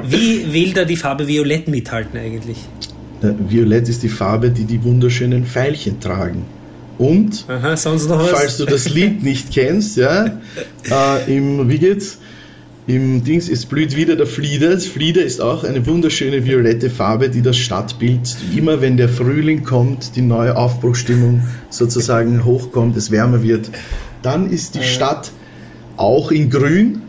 Wie 0.04 0.52
will 0.52 0.72
da 0.72 0.84
die 0.84 0.96
Farbe 0.96 1.28
Violett 1.28 1.68
mithalten 1.68 2.18
eigentlich? 2.18 2.58
Violett 3.22 3.88
ist 3.88 4.02
die 4.02 4.08
Farbe, 4.08 4.50
die 4.50 4.64
die 4.64 4.82
wunderschönen 4.82 5.44
Pfeilchen 5.44 6.00
tragen. 6.00 6.44
Und, 6.98 7.46
Aha, 7.48 7.76
falls 7.76 8.58
du 8.58 8.66
das 8.66 8.90
Lied 8.90 9.22
nicht 9.22 9.52
kennst, 9.52 9.96
ja, 9.96 10.26
äh, 10.90 11.36
im, 11.36 11.68
wie 11.68 11.78
geht's? 11.78 12.18
Im 12.90 13.22
Dings, 13.22 13.48
es 13.48 13.66
blüht 13.66 13.94
wieder 13.94 14.16
der 14.16 14.26
Flieder. 14.26 14.70
Das 14.70 14.84
Flieder 14.84 15.22
ist 15.22 15.40
auch 15.40 15.62
eine 15.62 15.86
wunderschöne 15.86 16.44
violette 16.44 16.90
Farbe, 16.90 17.28
die 17.28 17.40
das 17.40 17.56
Stadtbild, 17.56 18.36
immer 18.56 18.80
wenn 18.80 18.96
der 18.96 19.08
Frühling 19.08 19.62
kommt, 19.62 20.16
die 20.16 20.22
neue 20.22 20.56
Aufbruchstimmung 20.56 21.40
sozusagen 21.68 22.44
hochkommt, 22.44 22.96
es 22.96 23.12
wärmer 23.12 23.44
wird, 23.44 23.70
dann 24.22 24.50
ist 24.50 24.74
die 24.74 24.82
Stadt 24.82 25.30
auch 25.96 26.32
in 26.32 26.50
grün, 26.50 27.02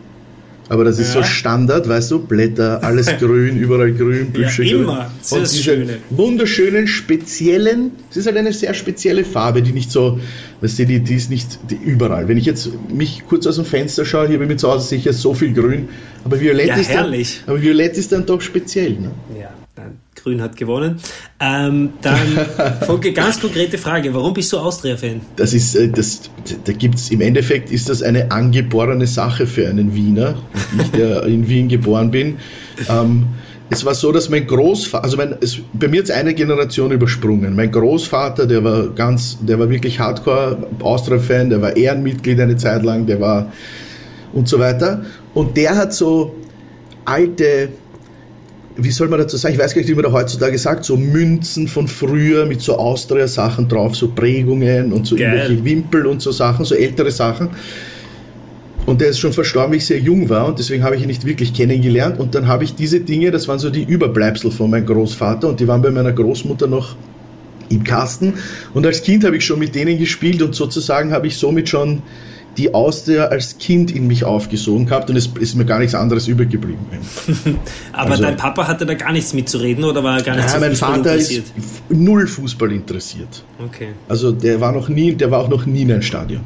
aber 0.68 0.84
das 0.84 0.98
ist 0.98 1.14
ja. 1.14 1.22
so 1.22 1.26
Standard, 1.26 1.88
weißt 1.88 2.10
du, 2.10 2.20
Blätter, 2.20 2.82
alles 2.82 3.06
grün, 3.18 3.58
überall 3.58 3.92
grün, 3.92 4.30
Büsche 4.30 4.64
ja, 4.64 4.76
immer. 4.76 5.10
grün. 5.28 5.38
Und 5.38 5.52
diese 5.52 5.62
schöne. 5.62 5.98
wunderschönen, 6.10 6.86
speziellen, 6.86 7.92
es 8.10 8.16
ist 8.16 8.26
halt 8.26 8.36
eine 8.36 8.52
sehr 8.52 8.74
spezielle 8.74 9.24
Farbe, 9.24 9.62
die 9.62 9.72
nicht 9.72 9.90
so, 9.90 10.20
weißt 10.60 10.78
du, 10.80 10.86
die, 10.86 11.00
die 11.00 11.14
ist 11.14 11.30
nicht 11.30 11.58
die 11.70 11.76
überall. 11.76 12.28
Wenn 12.28 12.38
ich 12.38 12.46
jetzt 12.46 12.70
mich 12.92 13.24
kurz 13.28 13.46
aus 13.46 13.56
dem 13.56 13.64
Fenster 13.64 14.04
schaue, 14.04 14.28
hier 14.28 14.38
bei 14.38 14.46
mir 14.46 14.56
zu 14.56 14.70
Hause 14.70 14.88
sicher 14.88 15.12
so 15.12 15.34
viel 15.34 15.52
grün, 15.52 15.88
aber 16.24 16.40
Violett, 16.40 16.68
ja, 16.68 16.76
ist, 16.76 16.92
dann, 16.92 17.14
aber 17.46 17.62
Violett 17.62 17.96
ist 17.96 18.12
dann 18.12 18.26
doch 18.26 18.40
speziell. 18.40 18.92
Ne? 18.92 19.10
Ja. 19.38 19.50
Grün 20.22 20.40
hat 20.40 20.56
gewonnen. 20.56 21.00
Ähm, 21.40 21.94
dann 22.00 22.18
folge 22.86 23.12
ganz 23.12 23.40
konkrete 23.40 23.78
Frage: 23.78 24.14
Warum 24.14 24.34
bist 24.34 24.52
du 24.52 24.58
Austria-Fan? 24.58 25.20
Das 25.36 25.52
ist, 25.52 25.74
äh, 25.74 25.88
das, 25.88 26.30
da 26.64 26.72
gibt's 26.72 27.10
im 27.10 27.20
Endeffekt 27.20 27.70
ist 27.70 27.88
das 27.88 28.02
eine 28.02 28.30
angeborene 28.30 29.06
Sache 29.06 29.46
für 29.46 29.68
einen 29.68 29.94
Wiener, 29.94 30.36
ich, 30.80 30.90
der 30.92 31.22
in 31.26 31.48
Wien 31.48 31.68
geboren 31.68 32.10
bin. 32.10 32.38
Ähm, 32.88 33.26
es 33.70 33.84
war 33.86 33.94
so, 33.94 34.12
dass 34.12 34.28
mein 34.28 34.46
Großvater, 34.46 35.02
also 35.02 35.16
mein, 35.16 35.34
es, 35.40 35.58
bei 35.72 35.88
mir 35.88 36.02
es 36.02 36.10
eine 36.10 36.34
Generation 36.34 36.92
übersprungen. 36.92 37.56
Mein 37.56 37.72
Großvater, 37.72 38.46
der 38.46 38.62
war 38.62 38.88
ganz, 38.88 39.38
der 39.40 39.58
war 39.58 39.70
wirklich 39.70 39.98
Hardcore 39.98 40.66
Austria-Fan, 40.80 41.50
der 41.50 41.62
war 41.62 41.76
Ehrenmitglied 41.76 42.38
eine 42.38 42.56
Zeit 42.56 42.84
lang, 42.84 43.06
der 43.06 43.20
war 43.20 43.50
und 44.32 44.46
so 44.46 44.58
weiter. 44.58 45.04
Und 45.34 45.56
der 45.56 45.76
hat 45.76 45.94
so 45.94 46.34
alte 47.04 47.70
wie 48.76 48.90
soll 48.90 49.08
man 49.08 49.18
dazu 49.18 49.36
sagen, 49.36 49.54
ich 49.54 49.60
weiß 49.60 49.74
gar 49.74 49.80
nicht, 49.80 49.90
wie 49.90 49.94
man 49.94 50.04
da 50.04 50.12
heutzutage 50.12 50.56
sagt, 50.58 50.84
so 50.84 50.96
Münzen 50.96 51.68
von 51.68 51.88
früher 51.88 52.46
mit 52.46 52.62
so 52.62 52.76
Austria-Sachen 52.76 53.68
drauf, 53.68 53.96
so 53.96 54.08
Prägungen 54.08 54.92
und 54.92 55.06
so 55.06 55.16
Geil. 55.16 55.34
irgendwelche 55.34 55.64
Wimpel 55.64 56.06
und 56.06 56.22
so 56.22 56.32
Sachen, 56.32 56.64
so 56.64 56.74
ältere 56.74 57.10
Sachen. 57.10 57.50
Und 58.84 59.00
der 59.00 59.08
ist 59.08 59.20
schon 59.20 59.32
verstorben, 59.32 59.72
wie 59.72 59.76
ich 59.76 59.86
sehr 59.86 59.98
jung 60.00 60.28
war 60.28 60.46
und 60.46 60.58
deswegen 60.58 60.82
habe 60.82 60.96
ich 60.96 61.02
ihn 61.02 61.08
nicht 61.08 61.24
wirklich 61.24 61.54
kennengelernt. 61.54 62.18
Und 62.18 62.34
dann 62.34 62.48
habe 62.48 62.64
ich 62.64 62.74
diese 62.74 63.00
Dinge, 63.00 63.30
das 63.30 63.46
waren 63.46 63.58
so 63.58 63.70
die 63.70 63.84
Überbleibsel 63.84 64.50
von 64.50 64.70
meinem 64.70 64.86
Großvater 64.86 65.48
und 65.48 65.60
die 65.60 65.68
waren 65.68 65.82
bei 65.82 65.90
meiner 65.90 66.12
Großmutter 66.12 66.66
noch 66.66 66.96
im 67.68 67.84
Kasten. 67.84 68.34
Und 68.74 68.86
als 68.86 69.02
Kind 69.02 69.24
habe 69.24 69.36
ich 69.36 69.44
schon 69.44 69.58
mit 69.58 69.74
denen 69.74 69.98
gespielt 69.98 70.42
und 70.42 70.54
sozusagen 70.54 71.12
habe 71.12 71.26
ich 71.26 71.36
somit 71.36 71.68
schon 71.68 72.02
die 72.56 72.74
Austria 72.74 73.26
als 73.26 73.58
Kind 73.58 73.90
in 73.94 74.06
mich 74.06 74.24
aufgesogen 74.24 74.86
gehabt 74.86 75.08
und 75.08 75.16
es 75.16 75.26
ist 75.38 75.54
mir 75.54 75.64
gar 75.64 75.78
nichts 75.78 75.94
anderes 75.94 76.28
übrig 76.28 76.50
geblieben. 76.50 76.84
Aber 77.92 78.10
also, 78.10 78.22
dein 78.22 78.36
Papa 78.36 78.68
hatte 78.68 78.84
da 78.84 78.94
gar 78.94 79.12
nichts 79.12 79.32
mitzureden 79.32 79.84
oder 79.84 80.04
war 80.04 80.18
er 80.18 80.22
gar 80.22 80.36
nicht 80.36 80.44
ja, 80.44 80.50
so 80.50 80.60
mein 80.60 80.70
Fußball 80.70 80.96
Vater 80.96 81.14
interessiert? 81.14 81.44
ist 81.56 81.90
null 81.90 82.26
Fußball 82.26 82.72
interessiert. 82.72 83.42
Okay. 83.58 83.88
Also 84.08 84.32
der 84.32 84.60
war 84.60 84.72
noch 84.72 84.88
nie, 84.88 85.14
der 85.14 85.30
war 85.30 85.40
auch 85.40 85.48
noch 85.48 85.64
nie 85.64 85.82
in 85.82 85.92
einem 85.92 86.02
Stadion. 86.02 86.42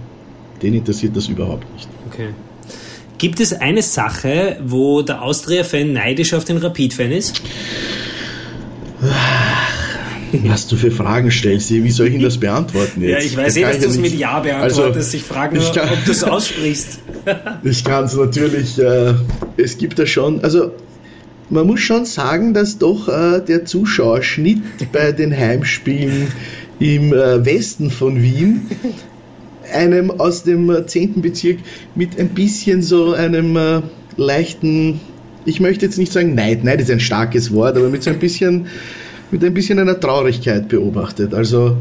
Den 0.63 0.75
interessiert 0.75 1.17
das 1.17 1.29
überhaupt 1.29 1.71
nicht. 1.75 1.89
Okay. 2.09 2.29
Gibt 3.19 3.41
es 3.41 3.53
eine 3.53 3.83
Sache, 3.83 4.59
wo 4.65 5.03
der 5.03 5.23
Austria-Fan 5.23 5.93
neidisch 5.93 6.35
auf 6.35 6.45
den 6.45 6.59
Rapid-Fan 6.59 7.11
ist? 7.13 7.43
Was 10.45 10.67
du 10.67 10.77
für 10.77 10.91
Fragen 10.91 11.31
stellst, 11.31 11.71
wie 11.71 11.91
soll 11.91 12.09
ich 12.09 12.15
Ihnen 12.15 12.23
das 12.23 12.39
beantworten 12.39 13.03
jetzt? 13.03 13.11
Ja, 13.11 13.19
ich 13.19 13.37
weiß 13.37 13.57
eh, 13.57 13.63
dass 13.63 13.79
du 13.79 13.87
es 13.87 13.99
mit 13.99 14.19
Ja 14.19 14.41
beantwortest. 14.41 14.97
Also, 14.97 15.17
ich 15.17 15.23
frage 15.23 15.57
nur, 15.57 15.73
kann, 15.73 15.91
ob 15.91 16.05
du 16.05 16.11
es 16.11 16.25
aussprichst. 16.25 17.01
ich 17.65 17.85
kann 17.85 18.05
es 18.05 18.15
natürlich, 18.15 18.79
äh, 18.79 19.15
es 19.57 19.79
gibt 19.79 19.99
da 19.99 20.07
schon, 20.07 20.43
also 20.43 20.73
man 21.49 21.67
muss 21.67 21.81
schon 21.81 22.05
sagen, 22.05 22.55
dass 22.55 22.79
doch 22.79 23.09
äh, 23.09 23.41
der 23.41 23.65
Zuschauerschnitt 23.65 24.63
bei 24.93 25.13
den 25.13 25.37
Heimspielen 25.37 26.29
im 26.79 27.13
äh, 27.13 27.45
Westen 27.45 27.91
von 27.91 28.21
Wien 28.21 28.63
einem 29.73 30.11
aus 30.11 30.45
dem 30.45 30.87
10. 30.87 31.23
Bezirk 31.23 31.59
mit 31.95 32.19
ein 32.19 32.31
bisschen 32.31 32.83
so 32.83 33.13
einem 33.15 33.57
äh, 33.57 33.83
leichten, 34.17 35.01
ich 35.45 35.61
möchte 35.61 35.87
jetzt 35.87 35.99
nicht 35.99 36.13
sagen 36.13 36.35
Neid, 36.35 36.65
Neid 36.65 36.81
ist 36.81 36.91
ein 36.91 37.01
starkes 37.01 37.53
Wort, 37.53 37.77
aber 37.77 37.89
mit 37.89 38.03
so 38.03 38.11
ein 38.11 38.19
bisschen 38.19 38.67
mit 39.31 39.45
ein 39.45 39.55
bisschen 39.55 39.79
einer 39.79 39.99
Traurigkeit 39.99 40.69
beobachtet. 40.69 41.35
Also, 41.35 41.77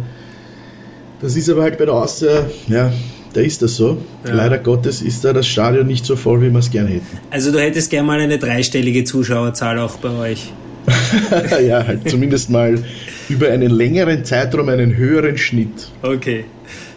das 1.21 1.35
ist 1.35 1.49
aber 1.49 1.63
halt 1.63 1.77
bei 1.77 1.85
der 1.85 1.93
Austria, 1.93 2.45
ja, 2.67 2.91
da 3.33 3.41
ist 3.41 3.61
das 3.61 3.75
so. 3.75 3.97
Ja. 4.25 4.33
Leider 4.33 4.57
Gottes 4.57 5.01
ist 5.01 5.25
da 5.25 5.33
das 5.33 5.47
Stadion 5.47 5.87
nicht 5.87 6.05
so 6.05 6.15
voll, 6.15 6.41
wie 6.41 6.49
wir 6.49 6.59
es 6.59 6.71
gerne 6.71 6.89
hätten. 6.89 7.17
Also, 7.29 7.51
du 7.51 7.59
hättest 7.59 7.89
gerne 7.89 8.07
mal 8.07 8.19
eine 8.19 8.37
dreistellige 8.37 9.03
Zuschauerzahl 9.03 9.79
auch 9.79 9.97
bei 9.97 10.09
euch. 10.09 10.51
ja, 11.67 11.85
halt 11.85 12.09
zumindest 12.09 12.49
mal 12.49 12.77
über 13.29 13.49
einen 13.49 13.71
längeren 13.71 14.23
Zeitraum 14.23 14.69
einen 14.69 14.95
höheren 14.95 15.37
Schnitt. 15.37 15.89
Okay, 16.01 16.45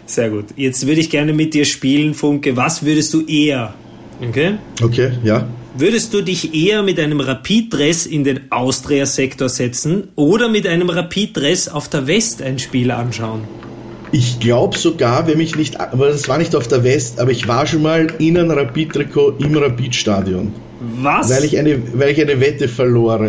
sehr 0.05 0.29
gut. 0.29 0.45
Jetzt 0.55 0.85
würde 0.85 1.01
ich 1.01 1.09
gerne 1.09 1.33
mit 1.33 1.53
dir 1.53 1.65
spielen, 1.65 2.13
Funke. 2.13 2.55
Was 2.55 2.85
würdest 2.85 3.13
du 3.13 3.25
eher? 3.25 3.73
Okay? 4.21 4.55
Okay, 4.81 5.11
ja. 5.23 5.47
Würdest 5.75 6.13
du 6.13 6.21
dich 6.21 6.55
eher 6.55 6.81
mit 6.81 6.99
einem 6.99 7.19
Rapid-Dress 7.19 8.07
in 8.07 8.23
den 8.23 8.51
Austria-Sektor 8.51 9.49
setzen 9.49 10.07
oder 10.15 10.49
mit 10.49 10.65
einem 10.65 10.89
Rapid-Dress 10.89 11.69
auf 11.69 11.87
der 11.87 12.07
West 12.07 12.41
ein 12.41 12.57
Spiel 12.57 12.89
anschauen? 12.89 13.41
Ich 14.11 14.39
glaube 14.39 14.75
sogar, 14.77 15.27
wenn 15.27 15.37
mich 15.37 15.55
nicht, 15.55 15.79
aber 15.79 16.07
das 16.07 16.27
war 16.27 16.39
nicht 16.39 16.55
auf 16.55 16.67
der 16.67 16.83
West, 16.83 17.19
aber 17.19 17.29
ich 17.29 17.47
war 17.47 17.67
schon 17.67 17.83
mal 17.83 18.07
in 18.17 18.37
einem 18.37 18.49
Rapid-Trikot 18.49 19.35
im 19.37 19.55
Rapid-Stadion. 19.55 20.53
Was? 21.01 21.29
Weil 21.29 21.45
ich 21.45 21.59
eine, 21.59 21.79
weil 21.93 22.09
ich 22.09 22.21
eine 22.21 22.39
Wette 22.39 22.67
verlor. 22.67 23.19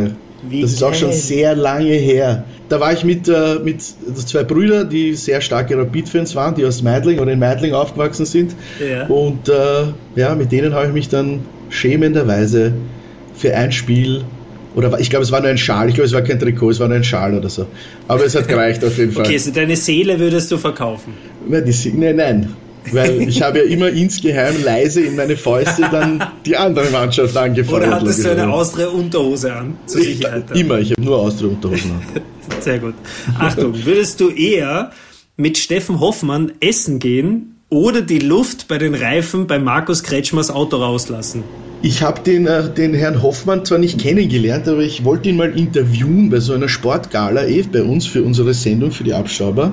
Wie 0.49 0.63
das 0.63 0.73
ist 0.73 0.83
auch 0.83 0.95
schon 0.95 1.13
sehr 1.13 1.55
lange 1.55 1.93
her. 1.93 2.45
Da 2.71 2.81
war 2.81 2.95
ich 2.95 3.05
mit, 3.05 3.29
äh, 3.29 3.57
mit 3.63 3.83
zwei 3.83 4.45
Brüdern, 4.45 4.89
die 4.89 5.13
sehr 5.13 5.43
starke 5.43 5.77
Rapid-Fans 5.77 6.35
waren, 6.35 6.55
die 6.55 6.65
aus 6.65 6.83
Meidling 6.83 7.19
oder 7.19 7.33
in 7.33 7.39
Meidling 7.39 7.75
aufgewachsen 7.75 8.25
sind. 8.25 8.55
Ja. 8.81 9.07
Und 9.09 9.51
äh, 9.51 9.89
ja, 10.17 10.35
mit 10.35 10.51
denen 10.51 10.73
habe 10.73 10.87
ich 10.87 10.93
mich 10.95 11.11
dann 11.11 11.41
schämenderweise 11.71 12.73
für 13.35 13.55
ein 13.55 13.73
Spiel 13.73 14.25
oder 14.75 15.01
ich 15.01 15.11
glaube, 15.11 15.25
es 15.25 15.33
war 15.33 15.41
nur 15.41 15.51
ein 15.51 15.59
Schal. 15.59 15.89
Ich 15.89 15.95
glaube, 15.95 16.07
es 16.07 16.13
war 16.13 16.23
kein 16.23 16.39
Trikot, 16.39 16.71
es 16.71 16.81
war 16.81 16.89
nur 16.89 16.97
ein 16.97 17.05
Schal 17.05 17.37
oder 17.37 17.49
so. 17.49 17.67
Aber 18.07 18.25
es 18.25 18.35
hat 18.37 18.47
gereicht 18.47 18.85
auf 18.85 18.97
jeden 18.97 19.13
Fall. 19.13 19.25
Okay, 19.25 19.39
so 19.39 19.51
deine 19.51 19.77
Seele 19.77 20.19
würdest 20.19 20.51
du 20.53 20.59
verkaufen? 20.59 21.15
Nein, 21.49 21.65
die, 21.65 21.93
nein, 21.93 22.17
nein. 22.17 22.57
Weil 22.93 23.29
ich 23.29 23.43
habe 23.43 23.59
ja 23.59 23.65
immer 23.65 23.89
insgeheim 23.89 24.55
leise 24.65 25.03
in 25.03 25.17
meine 25.17 25.37
Fäuste 25.37 25.83
dann 25.91 26.25
die 26.47 26.57
andere 26.57 26.91
Mannschaft 26.91 27.37
angefeuert. 27.37 27.83
Oder 27.83 27.97
hattest 27.97 28.25
du 28.25 28.31
eine 28.31 28.51
Austria-Unterhose 28.51 29.55
an? 29.55 29.77
Zur 29.87 30.01
Sicherheit. 30.01 30.45
Ich, 30.55 30.61
immer, 30.61 30.79
ich 30.79 30.93
habe 30.93 31.03
nur 31.03 31.19
Austria-Unterhosen 31.19 31.91
an. 31.91 32.23
Sehr 32.61 32.79
gut. 32.79 32.95
Achtung, 33.39 33.75
würdest 33.85 34.21
du 34.21 34.31
eher 34.31 34.93
mit 35.37 35.59
Steffen 35.59 36.01
Hoffmann 36.01 36.53
essen 36.61 36.99
gehen 36.99 37.50
oder 37.71 38.03
die 38.03 38.19
Luft 38.19 38.67
bei 38.67 38.79
den 38.79 38.95
Reifen 38.95 39.47
bei 39.47 39.59
Markus 39.59 40.03
Kretschmers 40.03 40.51
Auto 40.51 40.77
rauslassen? 40.79 41.45
Ich 41.83 42.03
habe 42.03 42.21
den, 42.21 42.47
äh, 42.47 42.69
den 42.69 42.93
Herrn 42.93 43.23
Hoffmann 43.23 43.65
zwar 43.65 43.79
nicht 43.79 43.99
kennengelernt, 43.99 44.69
aber 44.69 44.81
ich 44.81 45.05
wollte 45.05 45.31
ihn 45.31 45.37
mal 45.37 45.57
interviewen 45.57 46.29
bei 46.29 46.41
so 46.41 46.53
einer 46.53 46.69
Sportgala, 46.69 47.47
eh 47.47 47.63
bei 47.63 47.83
uns 47.83 48.07
für 48.07 48.23
unsere 48.23 48.53
Sendung, 48.53 48.91
für 48.91 49.05
die 49.05 49.15
Abstauber. 49.15 49.73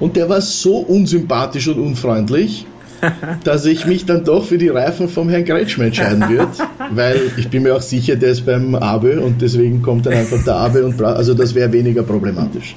Und 0.00 0.16
der 0.16 0.28
war 0.28 0.42
so 0.42 0.78
unsympathisch 0.78 1.68
und 1.68 1.78
unfreundlich, 1.78 2.66
dass 3.44 3.64
ich 3.64 3.86
mich 3.86 4.04
dann 4.04 4.24
doch 4.24 4.44
für 4.44 4.58
die 4.58 4.68
Reifen 4.68 5.08
vom 5.08 5.28
Herrn 5.30 5.44
Kretschmer 5.44 5.84
entscheiden 5.84 6.28
würde, 6.28 6.48
weil 6.90 7.20
ich 7.36 7.48
bin 7.48 7.62
mir 7.62 7.76
auch 7.76 7.82
sicher, 7.82 8.16
der 8.16 8.32
ist 8.32 8.44
beim 8.44 8.74
Abe 8.74 9.20
und 9.20 9.40
deswegen 9.40 9.80
kommt 9.80 10.04
dann 10.06 10.14
einfach 10.14 10.42
der 10.44 10.56
Abe 10.56 10.84
und 10.84 11.00
also 11.00 11.32
das 11.34 11.54
wäre 11.54 11.72
weniger 11.72 12.02
problematisch. 12.02 12.74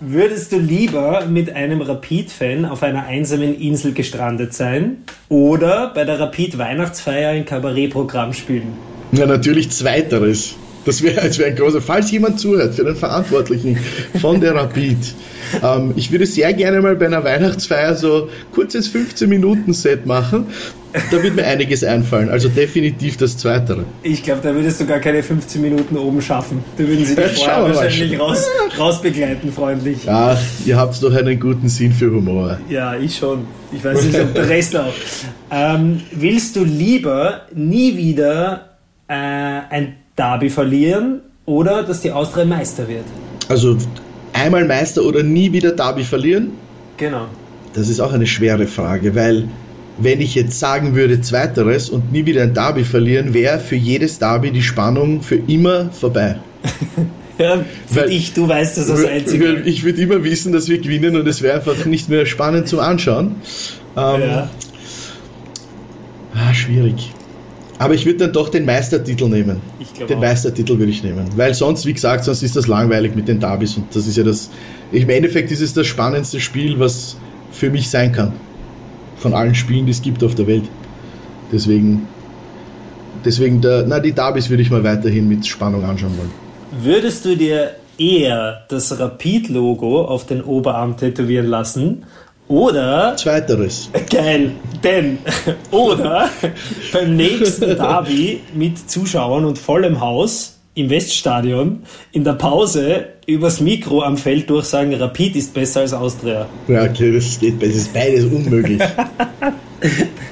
Würdest 0.00 0.52
du 0.52 0.58
lieber 0.58 1.24
mit 1.24 1.54
einem 1.54 1.80
Rapid-Fan 1.80 2.66
auf 2.66 2.82
einer 2.82 3.06
einsamen 3.06 3.58
Insel 3.58 3.92
gestrandet 3.92 4.52
sein 4.52 4.98
oder 5.30 5.90
bei 5.94 6.04
der 6.04 6.20
Rapid-Weihnachtsfeier 6.20 7.30
ein 7.30 7.46
Kabarettprogramm 7.46 8.34
spielen? 8.34 8.74
Ja, 9.12 9.24
natürlich 9.24 9.70
Zweiteres. 9.70 10.54
Das 10.84 11.02
wäre 11.02 11.16
wär 11.38 11.46
ein 11.46 11.56
großer. 11.56 11.80
Falls 11.80 12.10
jemand 12.10 12.38
zuhört 12.38 12.74
für 12.74 12.84
den 12.84 12.94
Verantwortlichen 12.94 13.78
von 14.20 14.38
der 14.38 14.54
Rapid, 14.54 14.98
ähm, 15.62 15.92
ich 15.96 16.10
würde 16.12 16.26
sehr 16.26 16.52
gerne 16.52 16.80
mal 16.80 16.96
bei 16.96 17.06
einer 17.06 17.24
Weihnachtsfeier 17.24 17.94
so 17.94 18.28
kurzes 18.52 18.92
15-Minuten-Set 18.92 20.06
machen. 20.06 20.46
Da 21.10 21.22
wird 21.22 21.36
mir 21.36 21.46
einiges 21.46 21.84
einfallen. 21.84 22.30
Also 22.30 22.48
definitiv 22.48 23.16
das 23.18 23.36
Zweite. 23.36 23.84
Ich 24.02 24.22
glaube, 24.22 24.40
da 24.42 24.54
würdest 24.54 24.80
du 24.80 24.86
gar 24.86 24.98
keine 24.98 25.22
15 25.22 25.60
Minuten 25.60 25.96
oben 25.96 26.22
schaffen. 26.22 26.64
Da 26.78 26.86
würden 26.86 27.04
sie 27.04 27.14
dich 27.14 27.44
vorher 27.44 27.74
wahrscheinlich 27.74 28.18
raus, 28.18 28.46
rausbegleiten, 28.78 29.52
freundlich. 29.52 30.04
Ja, 30.04 30.38
ihr 30.64 30.76
habt 30.76 31.02
doch 31.02 31.14
einen 31.14 31.38
guten 31.38 31.68
Sinn 31.68 31.92
für 31.92 32.10
Humor. 32.10 32.58
Ja, 32.70 32.96
ich 32.96 33.16
schon. 33.16 33.46
Ich 33.72 33.84
weiß 33.84 34.04
nicht, 34.04 34.18
ob 34.18 34.34
der 34.34 34.48
Rest 34.48 34.76
auch. 34.76 34.92
Ähm, 35.50 36.00
willst 36.12 36.56
du 36.56 36.64
lieber 36.64 37.42
nie 37.54 37.96
wieder 37.96 38.76
äh, 39.08 39.14
ein 39.14 39.96
Derby 40.16 40.48
verlieren 40.48 41.20
oder 41.44 41.82
dass 41.82 42.00
die 42.00 42.10
Austria 42.10 42.44
Meister 42.44 42.88
wird? 42.88 43.04
Also 43.48 43.76
einmal 44.36 44.64
Meister 44.64 45.02
oder 45.02 45.22
nie 45.22 45.52
wieder 45.52 45.72
Derby 45.72 46.04
verlieren? 46.04 46.52
Genau. 46.96 47.26
Das 47.74 47.88
ist 47.88 48.00
auch 48.00 48.12
eine 48.12 48.26
schwere 48.26 48.66
Frage, 48.66 49.14
weil 49.14 49.48
wenn 49.98 50.20
ich 50.20 50.34
jetzt 50.34 50.58
sagen 50.58 50.94
würde 50.94 51.20
Zweiteres 51.20 51.88
und 51.88 52.12
nie 52.12 52.26
wieder 52.26 52.42
ein 52.42 52.54
Derby 52.54 52.84
verlieren, 52.84 53.34
wäre 53.34 53.58
für 53.58 53.76
jedes 53.76 54.18
Derby 54.18 54.50
die 54.50 54.62
Spannung 54.62 55.22
für 55.22 55.36
immer 55.36 55.90
vorbei. 55.90 56.36
ja, 57.38 57.64
für 57.86 57.96
weil, 57.96 58.08
dich, 58.10 58.34
du 58.34 58.46
weißt 58.48 58.78
das 58.78 58.90
als 58.90 59.04
Einziger. 59.04 59.64
Ich 59.64 59.84
würde 59.84 60.00
immer 60.00 60.22
wissen, 60.24 60.52
dass 60.52 60.68
wir 60.68 60.78
gewinnen 60.78 61.16
und 61.16 61.26
es 61.26 61.42
wäre 61.42 61.56
einfach 61.56 61.84
nicht 61.86 62.08
mehr 62.08 62.26
spannend 62.26 62.68
zum 62.68 62.80
Anschauen. 62.80 63.36
Ähm, 63.96 64.20
ja. 64.20 64.50
Ah, 66.34 66.52
schwierig. 66.52 67.12
Aber 67.78 67.94
ich 67.94 68.06
würde 68.06 68.18
dann 68.18 68.32
doch 68.32 68.48
den 68.48 68.64
Meistertitel 68.64 69.28
nehmen. 69.28 69.60
den 69.98 70.16
auch. 70.16 70.20
Meistertitel 70.20 70.78
würde 70.78 70.90
ich 70.90 71.02
nehmen. 71.02 71.26
Weil 71.36 71.54
sonst, 71.54 71.84
wie 71.86 71.92
gesagt, 71.92 72.24
sonst 72.24 72.42
ist 72.42 72.56
das 72.56 72.66
langweilig 72.66 73.14
mit 73.14 73.28
den 73.28 73.40
Derbys 73.40 73.76
und 73.76 73.94
das 73.94 74.06
ist 74.06 74.16
ja 74.16 74.24
das. 74.24 74.50
Im 74.92 75.08
Endeffekt 75.10 75.50
ist 75.50 75.60
es 75.60 75.74
das 75.74 75.86
spannendste 75.86 76.40
Spiel, 76.40 76.78
was 76.78 77.16
für 77.50 77.70
mich 77.70 77.90
sein 77.90 78.12
kann. 78.12 78.32
Von 79.16 79.34
allen 79.34 79.54
Spielen, 79.54 79.86
die 79.86 79.92
es 79.92 80.02
gibt 80.02 80.24
auf 80.24 80.34
der 80.34 80.46
Welt. 80.46 80.64
Deswegen, 81.52 82.06
deswegen 83.24 83.60
der, 83.60 83.84
na, 83.86 84.00
die 84.00 84.12
Derbys 84.12 84.48
würde 84.50 84.62
ich 84.62 84.70
mal 84.70 84.84
weiterhin 84.84 85.28
mit 85.28 85.46
Spannung 85.46 85.84
anschauen 85.84 86.16
wollen. 86.16 86.30
Würdest 86.82 87.24
du 87.24 87.36
dir 87.36 87.72
eher 87.98 88.64
das 88.68 88.98
Rapid-Logo 88.98 90.02
auf 90.02 90.26
den 90.26 90.42
Oberarm 90.42 90.96
tätowieren 90.96 91.46
lassen 91.46 92.04
oder. 92.48 93.16
Zweiteres. 93.16 93.90
Geil. 94.10 94.52
Denn. 94.82 95.18
Oder 95.70 96.28
beim 96.92 97.16
nächsten 97.16 97.76
Derby 97.76 98.40
mit 98.54 98.90
Zuschauern 98.90 99.44
und 99.44 99.58
vollem 99.58 100.00
Haus 100.00 100.56
im 100.74 100.90
Weststadion 100.90 101.82
in 102.12 102.22
der 102.22 102.34
Pause 102.34 103.06
übers 103.26 103.60
Mikro 103.60 104.02
am 104.02 104.16
Feld 104.16 104.48
durchsagen, 104.50 104.94
Rapid 104.94 105.36
ist 105.36 105.54
besser 105.54 105.80
als 105.80 105.92
Austria. 105.92 106.46
Ja, 106.68 106.84
okay, 106.84 107.12
das 107.12 107.40
geht, 107.40 107.60
das 107.60 107.70
ist 107.70 107.92
beides 107.92 108.24
unmöglich. 108.24 108.80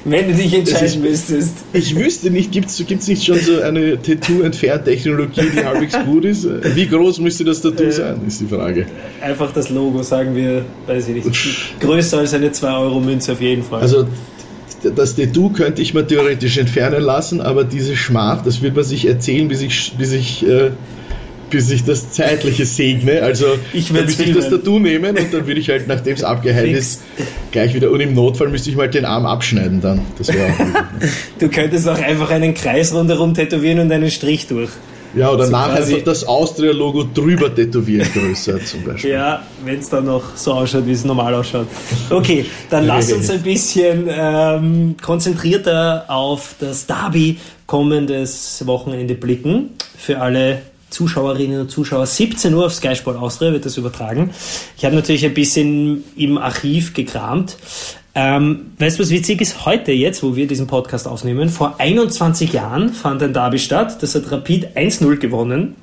Wenn 0.04 0.28
du 0.28 0.34
dich 0.34 0.52
entscheiden 0.52 0.87
ist, 0.87 1.30
müsstest. 1.30 1.54
Ich 1.73 1.96
wüsste 1.96 2.30
nicht, 2.30 2.52
gibt 2.52 2.68
es 2.68 3.08
nicht 3.08 3.25
schon 3.25 3.38
so 3.38 3.62
eine 3.62 4.00
Tattoo-Entfernt-Technologie, 4.00 5.50
die 5.56 5.64
halbwegs 5.64 5.96
gut 6.04 6.26
ist? 6.26 6.46
Wie 6.76 6.87
groß 6.87 7.20
müsste 7.20 7.44
das 7.44 7.62
Tattoo 7.62 7.90
sein, 7.90 8.20
ist 8.26 8.40
die 8.40 8.46
Frage. 8.46 8.87
Einfach 9.23 9.50
das 9.52 9.70
Logo, 9.70 10.02
sagen 10.02 10.37
wir, 10.37 10.64
weiß 10.87 11.08
ich 11.08 11.25
nicht, 11.25 11.80
größer 11.80 12.18
als 12.18 12.34
eine 12.34 12.50
2-Euro-Münze 12.50 13.32
auf 13.32 13.40
jeden 13.40 13.62
Fall. 13.62 13.80
Also 13.80 14.06
das 14.94 15.16
Tattoo 15.16 15.49
könnte 15.49 15.80
ich 15.80 15.94
mir 15.94 16.06
theoretisch 16.06 16.58
entfernen 16.58 17.02
lassen, 17.02 17.40
aber 17.40 17.64
diese 17.64 17.96
Schmach, 17.96 18.42
das 18.44 18.61
wird 18.61 18.75
man 18.75 18.84
sich 18.84 19.06
erzählen, 19.06 19.49
bis 19.49 19.62
ich, 19.62 19.94
bis 19.96 20.12
ich, 20.12 20.46
äh, 20.46 20.70
bis 21.54 21.70
ich 21.70 21.84
das 21.84 22.11
Zeitliche 22.11 22.66
segne. 22.66 23.23
Also 23.23 23.46
ich 23.73 23.94
würde 23.94 24.11
ich 24.11 24.34
das 24.34 24.50
Tattoo 24.50 24.80
nehmen 24.80 25.16
und 25.16 25.32
dann 25.32 25.46
würde 25.46 25.61
ich 25.61 25.68
halt, 25.68 25.87
nachdem 25.87 26.14
es 26.14 26.25
abgeheilt 26.34 26.76
ist, 26.76 27.02
gleich 27.52 27.75
wieder. 27.75 27.92
Und 27.92 28.00
im 28.00 28.12
Notfall 28.12 28.49
müsste 28.49 28.70
ich 28.70 28.76
mal 28.76 28.90
den 28.90 29.04
Arm 29.04 29.25
abschneiden 29.25 29.80
dann. 29.80 30.00
Das 30.18 30.34
wäre 30.34 30.52
Du 31.38 31.49
könntest 31.49 31.88
auch 31.88 32.00
einfach 32.00 32.30
einen 32.30 32.54
Kreis 32.54 32.92
rundherum 32.92 33.34
tätowieren 33.34 33.78
und 33.78 33.92
einen 33.92 34.11
Strich 34.11 34.49
durch. 34.49 34.70
Ja, 35.14 35.30
oder 35.30 35.44
so 35.46 35.52
nachher 35.52 35.84
einfach 35.84 36.02
das 36.04 36.25
Austria-Logo 36.25 37.04
drüber 37.14 37.54
tätowieren, 37.54 38.08
größer 38.12 38.64
zum 38.64 38.82
Beispiel. 38.82 39.12
Ja, 39.12 39.44
wenn 39.64 39.78
es 39.78 39.88
dann 39.88 40.06
noch 40.06 40.34
so 40.34 40.54
ausschaut, 40.54 40.88
wie 40.88 40.92
es 40.92 41.04
normal 41.04 41.34
ausschaut. 41.34 41.68
Okay, 42.11 42.46
dann 42.68 42.84
lass 42.88 43.12
uns 43.12 43.30
ein 43.30 43.42
bisschen 43.42 44.08
ähm, 44.11 44.96
konzentrierter 45.00 46.06
auf 46.08 46.56
das 46.58 46.87
Derby 46.87 47.38
kommendes 47.68 48.66
Wochenende 48.66 49.14
blicken. 49.14 49.70
Für 49.96 50.20
alle 50.20 50.62
Zuschauerinnen 50.94 51.60
und 51.60 51.70
Zuschauer. 51.70 52.06
17 52.06 52.54
Uhr 52.54 52.66
auf 52.66 52.74
Sky 52.74 52.94
Sport 52.96 53.18
Austria 53.18 53.52
wird 53.52 53.66
das 53.66 53.76
übertragen. 53.76 54.30
Ich 54.78 54.84
habe 54.84 54.94
natürlich 54.94 55.26
ein 55.26 55.34
bisschen 55.34 56.04
im 56.16 56.38
Archiv 56.38 56.94
gekramt. 56.94 57.56
Ähm, 58.14 58.72
weißt 58.78 58.98
du, 58.98 59.02
was 59.02 59.10
witzig 59.10 59.40
ist? 59.40 59.66
Heute 59.66 59.90
jetzt, 59.92 60.22
wo 60.22 60.36
wir 60.36 60.46
diesen 60.46 60.68
Podcast 60.68 61.08
aufnehmen, 61.08 61.48
vor 61.48 61.74
21 61.78 62.52
Jahren 62.52 62.90
fand 62.90 63.22
ein 63.22 63.32
Derby 63.32 63.58
statt. 63.58 64.02
Das 64.02 64.14
hat 64.14 64.30
Rapid 64.30 64.76
1-0 64.76 65.16
gewonnen. 65.16 65.74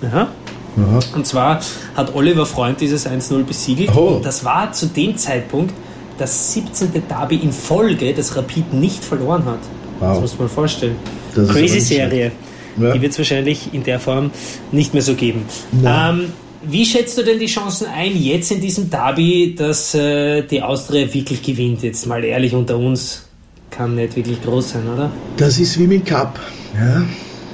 Ja. 0.00 0.28
Aha. 0.76 1.00
Und 1.14 1.26
zwar 1.26 1.60
hat 1.96 2.14
Oliver 2.14 2.46
Freund 2.46 2.80
dieses 2.80 3.08
1-0 3.08 3.42
besiegelt. 3.44 3.90
Oh. 3.94 4.16
Und 4.16 4.24
das 4.24 4.44
war 4.44 4.72
zu 4.72 4.86
dem 4.86 5.16
Zeitpunkt 5.16 5.74
das 6.18 6.52
17. 6.52 6.90
Derby 7.08 7.36
in 7.36 7.52
Folge, 7.52 8.14
das 8.14 8.36
Rapid 8.36 8.72
nicht 8.72 9.02
verloren 9.02 9.44
hat. 9.44 9.58
Wow. 9.98 10.12
Das 10.12 10.20
muss 10.20 10.38
man 10.38 10.48
vorstellen. 10.48 10.96
Das 11.34 11.48
Crazy 11.48 11.80
Serie. 11.80 12.32
Ja. 12.78 12.92
Die 12.92 13.02
wird 13.02 13.12
es 13.12 13.18
wahrscheinlich 13.18 13.72
in 13.72 13.84
der 13.84 14.00
Form 14.00 14.30
nicht 14.72 14.92
mehr 14.94 15.02
so 15.02 15.14
geben. 15.14 15.44
Ähm, 15.84 16.32
wie 16.66 16.84
schätzt 16.84 17.18
du 17.18 17.22
denn 17.22 17.38
die 17.38 17.46
Chancen 17.46 17.86
ein, 17.86 18.16
jetzt 18.16 18.50
in 18.50 18.60
diesem 18.60 18.90
Derby, 18.90 19.54
dass 19.56 19.94
äh, 19.94 20.42
die 20.42 20.62
Austria 20.62 21.12
wirklich 21.12 21.42
gewinnt? 21.42 21.82
Jetzt 21.82 22.06
mal 22.06 22.24
ehrlich 22.24 22.54
unter 22.54 22.78
uns, 22.78 23.24
kann 23.70 23.94
nicht 23.96 24.16
wirklich 24.16 24.42
groß 24.42 24.70
sein, 24.70 24.82
oder? 24.92 25.10
Das 25.36 25.58
ist 25.58 25.78
wie 25.78 25.86
mit 25.86 26.06
Cup. 26.06 26.38
Ja? 26.74 27.04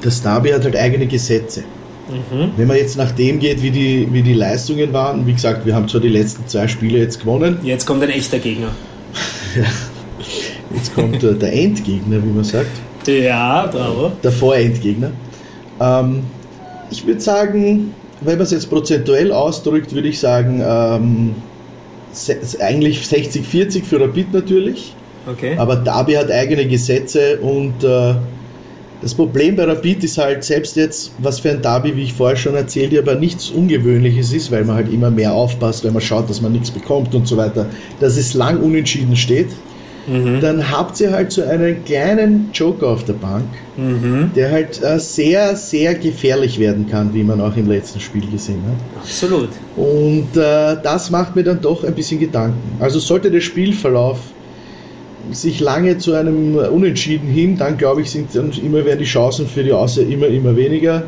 Das 0.03 0.23
Derby 0.23 0.51
hat 0.51 0.65
halt 0.65 0.77
eigene 0.77 1.07
Gesetze. 1.07 1.65
Mhm. 2.09 2.53
Wenn 2.57 2.67
man 2.69 2.77
jetzt 2.77 2.97
nach 2.97 3.13
dem 3.13 3.39
geht, 3.39 3.63
wie 3.63 3.71
die, 3.71 4.09
wie 4.11 4.23
die 4.23 4.35
Leistungen 4.35 4.93
waren, 4.93 5.27
wie 5.27 5.33
gesagt, 5.33 5.67
wir 5.67 5.75
haben 5.75 5.89
zwar 5.89 6.01
die 6.01 6.09
letzten 6.09 6.47
zwei 6.49 6.69
Spiele 6.69 6.99
jetzt 6.99 7.21
gewonnen. 7.21 7.59
Jetzt 7.63 7.87
kommt 7.87 8.03
ein 8.03 8.11
echter 8.11 8.39
Gegner. 8.39 8.69
ja. 9.57 9.65
Jetzt 10.75 10.95
kommt 10.95 11.23
äh, 11.23 11.35
der 11.35 11.53
Endgegner, 11.53 12.23
wie 12.23 12.29
man 12.29 12.45
sagt. 12.45 12.71
Ja, 13.07 13.67
bravo. 13.67 14.13
Der 14.23 14.33
Vorendgegner. 14.33 15.13
Ähm, 15.81 16.25
ich 16.91 17.07
würde 17.07 17.21
sagen, 17.21 17.95
wenn 18.21 18.37
man 18.37 18.43
es 18.43 18.51
jetzt 18.51 18.69
prozentuell 18.69 19.33
ausdrückt, 19.33 19.95
würde 19.95 20.09
ich 20.09 20.19
sagen, 20.19 20.63
ähm, 20.65 21.35
eigentlich 22.61 23.03
60-40 23.05 23.85
für 23.85 24.01
Rapid 24.01 24.33
natürlich. 24.33 24.95
Okay. 25.31 25.57
Aber 25.57 25.77
Derby 25.77 26.15
hat 26.15 26.31
eigene 26.31 26.67
Gesetze 26.67 27.39
und 27.39 27.85
äh, 27.85 28.15
das 29.03 29.15
Problem 29.15 29.57
bei 29.57 29.65
Rapid 29.65 30.05
ist 30.05 30.19
halt, 30.19 30.45
selbst 30.45 30.77
jetzt, 30.77 31.13
was 31.19 31.41
für 31.41 31.51
ein 31.51 31.63
Derby, 31.63 31.97
wie 31.97 32.03
ich 32.03 32.13
vorher 32.13 32.37
schon 32.37 32.55
erzählt 32.55 32.97
habe, 32.97 33.19
nichts 33.19 33.49
Ungewöhnliches 33.49 34.33
ist, 34.33 34.51
weil 34.51 34.65
man 34.65 34.77
halt 34.77 34.93
immer 34.93 35.11
mehr 35.11 35.33
aufpasst, 35.33 35.85
weil 35.85 35.93
man 35.93 36.03
schaut, 36.03 36.29
dass 36.29 36.43
man 36.43 36.53
nichts 36.53 36.71
bekommt 36.71 37.15
und 37.15 37.27
so 37.27 37.37
weiter, 37.37 37.67
dass 38.01 38.17
es 38.17 38.35
lang 38.35 38.61
unentschieden 38.61 39.17
steht 39.17 39.49
mhm. 40.07 40.41
dann 40.41 40.71
habt 40.71 41.01
ihr 41.01 41.13
halt 41.13 41.33
so 41.33 41.43
einen 41.43 41.85
kleinen 41.85 42.51
Joker 42.53 42.89
auf 42.89 43.05
der 43.05 43.15
Bank, 43.15 43.47
mhm. 43.77 44.31
der 44.35 44.51
halt 44.51 44.83
äh, 44.83 44.99
sehr, 44.99 45.57
sehr 45.57 45.95
gefährlich 45.95 46.59
werden 46.59 46.89
kann, 46.89 47.15
wie 47.15 47.25
man 47.25 47.41
auch 47.41 47.57
im 47.57 47.69
letzten 47.69 48.01
Spiel 48.01 48.27
gesehen 48.31 48.63
hat. 48.67 49.03
Absolut. 49.03 49.51
Und 49.77 50.37
äh, 50.37 50.77
das 50.83 51.11
macht 51.11 51.37
mir 51.37 51.45
dann 51.45 51.61
doch 51.61 51.85
ein 51.85 51.95
bisschen 51.95 52.21
Gedanken. 52.21 52.81
Also 52.81 52.99
sollte 52.99 53.31
der 53.31 53.41
Spielverlauf 53.41 54.19
sich 55.31 55.61
lange 55.61 55.99
zu 55.99 56.15
einem 56.15 56.57
Unentschieden 56.57 57.29
hin, 57.29 57.57
dann 57.57 57.77
glaube 57.77 58.03
ich, 58.03 58.11
sind 58.11 58.35
dann 58.35 58.53
immer 58.53 58.85
werden 58.85 58.99
die 58.99 59.05
Chancen 59.05 59.47
für 59.47 59.63
die 59.63 59.73
Austria 59.73 60.09
immer, 60.09 60.27
immer 60.27 60.57
weniger. 60.57 61.05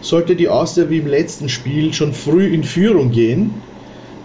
Sollte 0.00 0.36
die 0.36 0.48
Austria 0.48 0.88
wie 0.90 0.98
im 0.98 1.06
letzten 1.06 1.48
Spiel 1.48 1.92
schon 1.92 2.12
früh 2.12 2.46
in 2.46 2.62
Führung 2.62 3.10
gehen, 3.10 3.50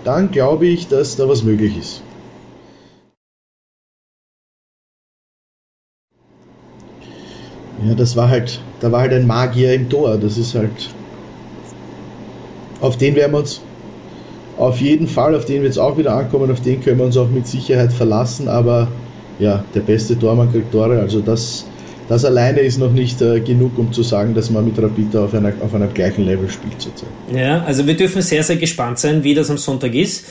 dann 0.04 0.32
glaube 0.32 0.68
ich, 0.68 0.88
dass 0.88 1.16
da 1.16 1.28
was 1.28 1.44
möglich 1.44 1.78
ist. 1.78 2.04
Ja, 7.88 7.96
das 7.96 8.16
war 8.16 8.30
halt, 8.30 8.62
da 8.80 8.92
war 8.92 9.02
halt 9.02 9.14
ein 9.14 9.28
Magier 9.28 9.74
im 9.74 9.90
Tor. 9.90 10.18
Das 10.18 10.38
ist 10.38 10.56
halt. 10.56 10.94
Auf 12.82 12.98
den 12.98 13.16
werden 13.16 13.32
wir 13.32 13.40
uns 13.40 13.62
auf 14.58 14.80
jeden 14.80 15.08
Fall, 15.08 15.36
auf 15.36 15.46
den 15.46 15.64
wird 15.64 15.72
es 15.72 15.78
auch 15.78 15.98
wieder 15.98 16.16
ankommen, 16.16 16.52
auf 16.52 16.62
den 16.62 16.82
können 16.82 17.00
wir 17.00 17.06
uns 17.06 17.18
auch 17.18 17.30
mit 17.30 17.48
Sicherheit 17.48 17.92
verlassen, 17.92 18.48
aber 18.48 18.88
ja, 19.40 19.64
der 19.74 19.80
beste 19.80 20.18
Tormann 20.18 20.52
kriegt 20.52 20.72
Tore, 20.72 21.00
also 21.00 21.22
das, 21.22 21.66
das 22.08 22.24
alleine 22.24 22.60
ist 22.60 22.78
noch 22.78 22.92
nicht 22.92 23.22
äh, 23.22 23.40
genug, 23.40 23.78
um 23.78 23.92
zu 23.92 24.04
sagen, 24.04 24.36
dass 24.36 24.52
man 24.52 24.66
mit 24.66 24.80
Rapida 24.80 25.24
auf, 25.24 25.34
einer, 25.34 25.54
auf 25.62 25.74
einem 25.74 25.92
gleichen 25.94 26.26
Level 26.26 26.50
spielt 26.50 26.80
zurzeit. 26.80 27.10
Ja, 27.34 27.64
also 27.64 27.88
wir 27.88 27.96
dürfen 27.96 28.22
sehr, 28.22 28.44
sehr 28.44 28.58
gespannt 28.58 29.00
sein, 29.00 29.24
wie 29.24 29.34
das 29.34 29.50
am 29.50 29.58
Sonntag 29.58 29.96
ist. 29.96 30.26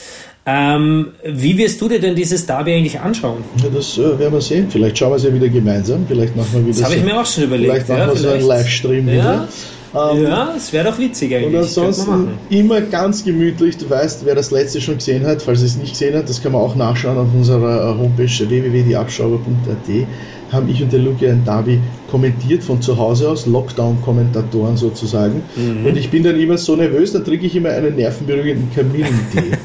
Ähm, 0.44 1.09
wie 1.24 1.57
wirst 1.57 1.81
du 1.81 1.88
dir 1.88 2.00
denn 2.00 2.16
dieses 2.16 2.46
Derby 2.46 2.72
eigentlich 2.72 2.98
anschauen? 2.98 3.44
Ja, 3.62 3.68
das 3.72 3.96
äh, 3.96 4.18
werden 4.18 4.33
wir 4.33 4.40
sehen. 4.40 4.66
Vielleicht 4.70 4.98
schauen 4.98 5.12
wir 5.12 5.16
es 5.16 5.22
ja 5.22 5.33
wieder 5.33 5.48
gemeinsam. 5.48 6.05
Vielleicht 6.09 6.35
machen 6.35 6.48
wir 6.52 6.66
wieder. 6.66 6.81
Das 6.81 6.85
habe 6.85 6.96
ich 6.96 7.05
mir 7.05 7.20
auch 7.20 7.26
schon 7.26 7.44
überlegt. 7.44 7.85
Vielleicht 7.85 7.88
machen 7.88 8.00
ja, 8.00 8.09
wir 8.09 8.16
so 8.16 8.28
einen 8.28 8.46
Livestream 8.46 9.09
ja. 9.09 9.14
wieder. 9.14 9.48
Ähm, 9.94 10.22
ja, 10.22 10.55
es 10.57 10.72
wäre 10.72 10.90
doch 10.90 10.98
witzig 10.98 11.35
eigentlich. 11.35 11.55
Und 11.55 11.57
ansonsten 11.59 12.28
immer 12.50 12.81
ganz 12.81 13.24
gemütlich. 13.24 13.76
Du 13.76 13.88
weißt, 13.88 14.24
wer 14.24 14.35
das 14.35 14.50
letzte 14.50 14.81
schon 14.81 14.96
gesehen 14.96 15.26
hat, 15.26 15.42
falls 15.42 15.62
es 15.62 15.76
nicht 15.76 15.92
gesehen 15.92 16.16
hat, 16.16 16.28
das 16.28 16.42
kann 16.42 16.52
man 16.52 16.62
auch 16.62 16.74
nachschauen 16.74 17.18
auf 17.18 17.28
unserer 17.35 17.96
Homepage 17.98 18.24
www.dieabschauber.at 18.24 20.07
haben 20.52 20.68
ich 20.68 20.82
und 20.82 20.92
der 20.92 21.00
Luke 21.00 21.28
ein 21.28 21.44
Derby 21.44 21.80
kommentiert 22.10 22.62
von 22.62 22.82
zu 22.82 22.98
Hause 22.98 23.30
aus, 23.30 23.46
Lockdown-Kommentatoren 23.46 24.76
sozusagen. 24.76 25.42
Mhm. 25.56 25.86
Und 25.86 25.96
ich 25.96 26.10
bin 26.10 26.22
dann 26.22 26.38
immer 26.38 26.58
so 26.58 26.76
nervös, 26.76 27.12
dann 27.12 27.24
trinke 27.24 27.46
ich 27.46 27.56
immer 27.56 27.70
einen 27.70 27.96
nervenberuhigenden 27.96 28.70
Kamillentee. 28.74 29.56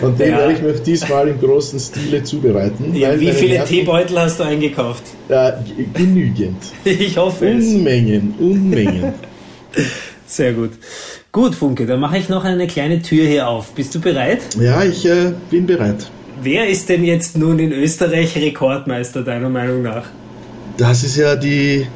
und 0.02 0.18
den 0.20 0.30
ja. 0.30 0.38
werde 0.38 0.52
ich 0.52 0.62
mir 0.62 0.72
diesmal 0.72 1.28
im 1.28 1.40
großen 1.40 1.80
Stile 1.80 2.22
zubereiten. 2.22 2.94
Ja, 2.94 3.18
wie 3.18 3.32
viele 3.32 3.54
Nerven, 3.54 3.68
Teebeutel 3.68 4.20
hast 4.20 4.38
du 4.38 4.44
eingekauft? 4.44 5.02
Äh, 5.28 5.52
genügend. 5.92 6.62
Ich 6.84 7.16
hoffe 7.16 7.46
Unmengen, 7.46 7.58
es. 7.58 7.74
Unmengen, 7.74 8.34
Unmengen. 8.38 9.12
Sehr 10.26 10.52
gut. 10.52 10.70
Gut, 11.32 11.54
Funke, 11.54 11.86
dann 11.86 12.00
mache 12.00 12.18
ich 12.18 12.28
noch 12.28 12.44
eine 12.44 12.66
kleine 12.66 13.02
Tür 13.02 13.26
hier 13.26 13.48
auf. 13.48 13.72
Bist 13.72 13.94
du 13.94 14.00
bereit? 14.00 14.40
Ja, 14.60 14.82
ich 14.84 15.04
äh, 15.06 15.32
bin 15.50 15.66
bereit. 15.66 16.10
Wer 16.40 16.68
ist 16.68 16.88
denn 16.88 17.04
jetzt 17.04 17.36
nun 17.36 17.58
in 17.58 17.72
Österreich 17.72 18.36
Rekordmeister, 18.36 19.22
deiner 19.22 19.48
Meinung 19.48 19.82
nach? 19.82 20.04
Das 20.76 21.04
ist 21.04 21.16
ja 21.16 21.36
die. 21.36 21.86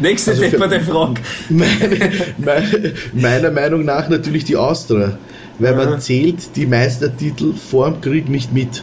Nächste 0.00 0.32
also 0.32 0.42
depperte 0.42 0.80
Frage. 0.80 1.20
Meine, 1.48 2.10
meine, 2.36 2.94
meiner 3.12 3.50
Meinung 3.52 3.84
nach 3.84 4.08
natürlich 4.08 4.44
die 4.44 4.56
Austria. 4.56 5.18
Weil 5.60 5.74
Aha. 5.74 5.90
man 5.90 6.00
zählt 6.00 6.56
die 6.56 6.66
Meistertitel 6.66 7.54
vor 7.54 7.88
dem 7.88 8.00
Krieg 8.00 8.28
nicht 8.28 8.52
mit. 8.52 8.82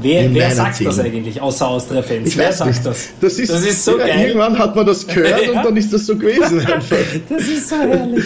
Wer, 0.00 0.32
wer 0.32 0.50
sagt 0.52 0.76
Zählung. 0.76 0.96
das 0.96 1.04
eigentlich, 1.04 1.40
außer 1.40 1.68
Austria-Fans? 1.68 2.36
Wer 2.36 2.52
sagt 2.52 2.70
nicht. 2.70 2.86
das? 2.86 3.08
Das 3.20 3.38
ist, 3.38 3.52
das 3.52 3.66
ist 3.66 3.84
so 3.84 3.98
ja, 3.98 4.06
geil. 4.06 4.28
Irgendwann 4.28 4.58
hat 4.58 4.74
man 4.74 4.86
das 4.86 5.06
gehört 5.06 5.42
ja. 5.46 5.50
und 5.52 5.64
dann 5.64 5.76
ist 5.76 5.92
das 5.92 6.06
so 6.06 6.16
gewesen 6.16 6.60
einfach. 6.66 6.96
das 7.28 7.42
ist 7.42 7.68
so 7.68 7.76
herrlich. 7.76 8.24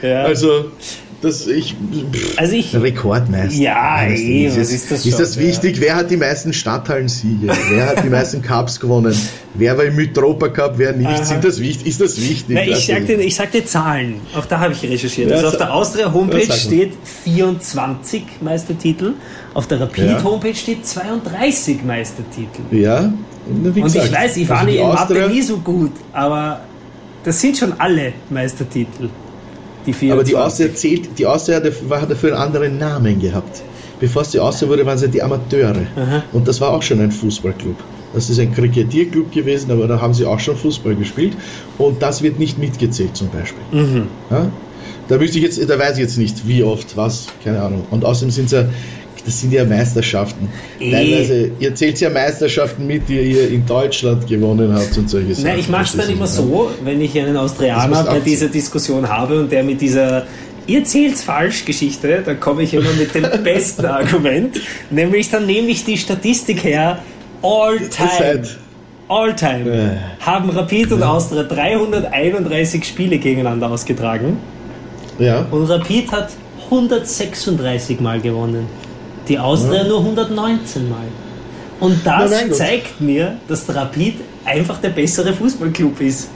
Ja. 0.00 0.22
Also, 0.22 0.70
dass 1.24 1.46
ich, 1.46 1.74
also 2.36 2.54
ich 2.54 2.74
Rekordmeister. 2.74 3.60
Ja, 3.60 4.02
ey, 4.02 4.50
was 4.54 4.70
ist 4.70 4.90
das 4.90 5.02
schon? 5.02 5.10
Ist 5.10 5.20
das 5.20 5.38
wichtig? 5.38 5.76
Ja. 5.76 5.82
Wer 5.82 5.96
hat 5.96 6.10
die 6.10 6.16
meisten 6.16 6.52
Stadthallensiege? 6.52 7.48
wer 7.70 7.86
hat 7.86 8.04
die 8.04 8.10
meisten 8.10 8.42
Cups 8.42 8.78
gewonnen? 8.78 9.16
Wer 9.54 9.78
war 9.78 9.84
im 9.84 9.96
Mitropa 9.96 10.48
Cup? 10.48 10.74
Wer 10.76 10.92
nicht? 10.92 11.06
Aha. 11.06 11.24
Sind 11.24 11.44
das 11.44 11.60
wichtig? 11.60 11.86
Ist 11.86 12.00
das 12.00 12.20
wichtig? 12.20 12.54
Na, 12.54 12.62
ich, 12.62 12.74
also, 12.74 12.92
sag 12.92 13.06
dir, 13.06 13.20
ich 13.20 13.34
sag 13.34 13.52
dir 13.52 13.64
Zahlen. 13.64 14.20
Auch 14.36 14.46
da 14.46 14.60
habe 14.60 14.72
ich 14.72 14.82
recherchiert. 14.82 15.30
Ja, 15.30 15.36
also 15.36 15.48
auf 15.48 15.56
der 15.56 15.72
Austria 15.72 16.12
Homepage 16.12 16.52
steht 16.52 16.92
24 17.24 18.22
Meistertitel. 18.40 19.14
Auf 19.54 19.66
der 19.66 19.80
Rapid 19.80 20.04
ja. 20.04 20.22
Homepage 20.22 20.54
steht 20.54 20.86
32 20.86 21.82
Meistertitel. 21.84 22.62
Ja. 22.70 23.12
Und, 23.46 23.76
Und 23.76 23.94
ich 23.94 24.12
weiß, 24.12 24.36
ich 24.36 24.48
war 24.48 24.58
also 24.58 24.70
nicht 24.70 24.80
in 24.80 24.88
Mathe 24.88 25.28
nie 25.28 25.42
so 25.42 25.58
gut, 25.58 25.92
aber 26.12 26.60
das 27.24 27.40
sind 27.40 27.56
schon 27.56 27.72
alle 27.78 28.12
Meistertitel. 28.30 29.08
Die 29.86 30.12
Aber 30.12 30.24
die 30.24 30.36
Austria 30.36 30.74
zählt, 30.74 31.18
die 31.18 31.26
Austria 31.26 31.56
hat 31.56 32.10
dafür 32.10 32.32
einen 32.32 32.42
anderen 32.42 32.78
Namen 32.78 33.20
gehabt. 33.20 33.62
Bevor 34.00 34.22
es 34.22 34.30
die 34.30 34.40
Austria 34.40 34.68
wurde, 34.68 34.84
waren 34.86 34.98
sie 34.98 35.08
die 35.08 35.22
Amateure. 35.22 35.86
Aha. 35.96 36.24
Und 36.32 36.48
das 36.48 36.60
war 36.60 36.70
auch 36.70 36.82
schon 36.82 37.00
ein 37.00 37.12
Fußballclub. 37.12 37.76
Das 38.14 38.30
ist 38.30 38.38
ein 38.38 38.52
Kricketierclub 38.52 39.32
gewesen, 39.32 39.70
aber 39.70 39.88
da 39.88 40.00
haben 40.00 40.14
sie 40.14 40.24
auch 40.24 40.40
schon 40.40 40.56
Fußball 40.56 40.94
gespielt. 40.94 41.32
Und 41.78 42.02
das 42.02 42.22
wird 42.22 42.38
nicht 42.38 42.58
mitgezählt 42.58 43.16
zum 43.16 43.28
Beispiel. 43.28 43.62
Mhm. 43.72 44.06
Ja? 44.30 44.50
Da, 45.08 45.20
ich 45.20 45.34
jetzt, 45.34 45.68
da 45.68 45.78
weiß 45.78 45.94
ich 45.94 46.02
jetzt 46.02 46.18
nicht, 46.18 46.46
wie 46.46 46.62
oft, 46.62 46.96
was, 46.96 47.26
keine 47.42 47.60
Ahnung. 47.62 47.86
Und 47.90 48.04
außerdem 48.04 48.30
sind 48.30 48.50
sie 48.50 48.68
das 49.24 49.40
sind 49.40 49.52
ja 49.52 49.64
Meisterschaften. 49.64 50.48
E 50.78 50.90
Teilweise, 50.90 51.50
ihr 51.58 51.74
zählt 51.74 52.00
ja 52.00 52.10
Meisterschaften 52.10 52.86
mit, 52.86 53.08
die 53.08 53.20
ihr 53.20 53.48
in 53.48 53.64
Deutschland 53.64 54.26
gewonnen 54.26 54.74
habt 54.74 54.96
und 54.98 55.08
solche 55.08 55.34
Sachen. 55.34 55.48
Nein, 55.48 55.58
ich 55.60 55.68
mache 55.68 55.84
es 55.84 55.96
dann 55.96 56.10
immer 56.10 56.26
so, 56.26 56.70
wenn 56.82 57.00
ich 57.00 57.18
einen 57.18 57.36
Austrianer 57.36 58.04
bei 58.04 58.20
dieser 58.20 58.48
Diskussion 58.48 59.08
habe 59.08 59.40
und 59.40 59.52
der 59.52 59.64
mit 59.64 59.80
dieser 59.80 60.26
Ihr 60.66 60.82
zählt's 60.84 61.22
falsch 61.22 61.66
Geschichte, 61.66 62.22
dann 62.24 62.40
komme 62.40 62.62
ich 62.62 62.72
immer 62.72 62.92
mit 62.92 63.14
dem 63.14 63.26
besten 63.44 63.84
Argument, 63.84 64.58
nämlich 64.90 65.30
dann 65.30 65.44
nehme 65.44 65.68
ich 65.68 65.84
die 65.84 65.98
Statistik 65.98 66.64
her, 66.64 67.00
all 67.42 67.78
time. 67.90 68.42
All 69.06 69.36
time 69.36 69.98
haben 70.20 70.48
Rapid 70.48 70.92
und 70.92 71.02
Austria 71.02 71.42
331 71.42 72.82
Spiele 72.84 73.18
gegeneinander 73.18 73.70
ausgetragen. 73.70 74.38
Ja. 75.18 75.46
Und 75.50 75.66
Rapid 75.66 76.10
hat 76.10 76.30
136 76.70 78.00
Mal 78.00 78.22
gewonnen. 78.22 78.66
Die 79.28 79.38
Austria 79.38 79.82
ja. 79.82 79.88
nur 79.88 80.00
119 80.00 80.88
Mal. 80.88 81.06
Und 81.80 82.06
das 82.06 82.30
ja, 82.30 82.50
zeigt 82.52 83.00
mir, 83.00 83.38
dass 83.48 83.66
der 83.66 83.76
Rapid 83.76 84.16
einfach 84.44 84.78
der 84.78 84.90
bessere 84.90 85.32
Fußballclub 85.32 86.00
ist. 86.00 86.28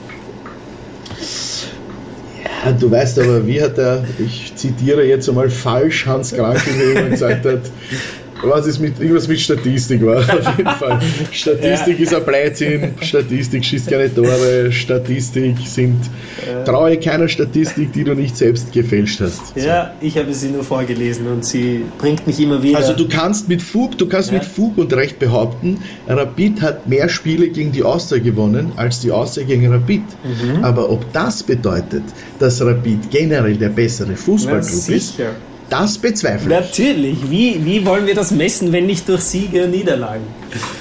Ja, 2.43 2.71
du 2.71 2.91
weißt 2.91 3.19
aber, 3.19 3.47
wie 3.47 3.61
hat 3.61 3.77
er, 3.77 4.03
ich 4.17 4.53
zitiere 4.55 5.05
jetzt 5.05 5.29
einmal 5.29 5.49
falsch 5.49 6.05
Hans 6.05 6.33
Krankel, 6.33 6.93
der 6.93 7.09
gesagt 7.09 7.45
hat, 7.45 7.61
was 8.43 8.67
ist 8.67 8.79
mit, 8.79 8.99
irgendwas 8.99 9.27
mit 9.27 9.39
Statistik 9.39 10.05
war, 10.05 10.17
auf 10.19 10.57
jeden 10.57 10.69
Fall. 10.69 10.99
Statistik 11.31 11.99
ja. 11.99 12.03
ist 12.03 12.13
ein 12.15 12.23
Blödsinn, 12.23 12.93
Statistik 13.01 13.65
schießt 13.65 13.89
keine 13.89 14.13
Tore, 14.13 14.71
Statistik 14.71 15.57
sind, 15.65 15.99
ja. 16.47 16.63
traue 16.63 16.97
keiner 16.97 17.27
Statistik, 17.27 17.93
die 17.93 18.03
du 18.03 18.13
nicht 18.13 18.37
selbst 18.37 18.71
gefälscht 18.71 19.21
hast. 19.21 19.59
So. 19.59 19.65
Ja, 19.65 19.93
ich 20.01 20.17
habe 20.17 20.33
sie 20.33 20.49
nur 20.49 20.63
vorgelesen 20.63 21.27
und 21.27 21.45
sie 21.45 21.85
bringt 21.97 22.25
mich 22.27 22.39
immer 22.39 22.61
wieder. 22.61 22.77
Also 22.77 22.93
du 22.93 23.07
kannst 23.07 23.49
mit 23.49 23.61
Fug, 23.61 23.97
du 23.97 24.07
kannst 24.07 24.31
ja. 24.31 24.37
mit 24.37 24.45
Fug 24.45 24.77
und 24.77 24.93
Recht 24.93 25.19
behaupten, 25.19 25.79
Rapid 26.07 26.61
hat 26.61 26.87
mehr 26.87 27.09
Spiele 27.09 27.49
gegen 27.49 27.71
die 27.71 27.83
Austria 27.83 28.21
gewonnen, 28.21 28.71
als 28.75 28.99
die 28.99 29.11
Austria 29.11 29.45
gegen 29.45 29.71
Rapid. 29.71 30.01
Mhm. 30.01 30.63
Aber 30.63 30.89
ob 30.89 31.11
das 31.13 31.43
bedeutet, 31.43 32.03
dass 32.39 32.61
Rapid 32.61 33.11
generell 33.11 33.55
der 33.55 33.69
bessere 33.69 34.15
Fußballclub 34.15 34.89
ist, 34.89 35.19
das 35.69 35.97
bezweifle 35.97 36.53
ich. 36.53 36.61
Natürlich. 36.61 37.17
Wie, 37.29 37.65
wie 37.65 37.85
wollen 37.85 38.07
wir 38.07 38.15
das 38.15 38.31
messen, 38.31 38.71
wenn 38.71 38.85
nicht 38.85 39.07
durch 39.07 39.21
Siege 39.21 39.65
und 39.65 39.71
Niederlagen? 39.71 40.23